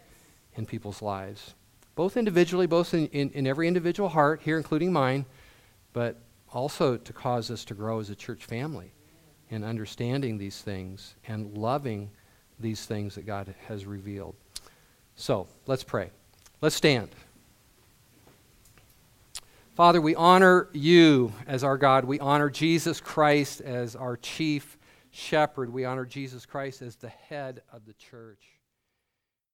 in 0.54 0.64
people's 0.64 1.02
lives, 1.02 1.54
both 1.96 2.16
individually, 2.16 2.68
both 2.68 2.94
in, 2.94 3.08
in, 3.08 3.30
in 3.30 3.46
every 3.48 3.66
individual 3.66 4.08
heart, 4.08 4.40
here 4.42 4.56
including 4.56 4.92
mine, 4.92 5.26
but 5.92 6.16
also 6.52 6.96
to 6.96 7.12
cause 7.12 7.50
us 7.50 7.64
to 7.64 7.74
grow 7.74 7.98
as 7.98 8.10
a 8.10 8.14
church 8.14 8.44
family 8.44 8.92
in 9.50 9.64
understanding 9.64 10.38
these 10.38 10.62
things 10.62 11.16
and 11.26 11.58
loving 11.58 12.10
these 12.60 12.86
things 12.86 13.16
that 13.16 13.26
God 13.26 13.52
has 13.66 13.84
revealed. 13.84 14.36
So 15.16 15.48
let's 15.66 15.82
pray. 15.82 16.10
Let's 16.60 16.76
stand. 16.76 17.10
Father, 19.76 20.00
we 20.00 20.14
honor 20.14 20.70
you 20.72 21.34
as 21.46 21.62
our 21.62 21.76
God. 21.76 22.06
We 22.06 22.18
honor 22.18 22.48
Jesus 22.48 22.98
Christ 22.98 23.60
as 23.60 23.94
our 23.94 24.16
chief 24.16 24.78
shepherd. 25.10 25.70
We 25.70 25.84
honor 25.84 26.06
Jesus 26.06 26.46
Christ 26.46 26.80
as 26.80 26.96
the 26.96 27.10
head 27.10 27.60
of 27.70 27.84
the 27.84 27.92
church. 27.92 28.55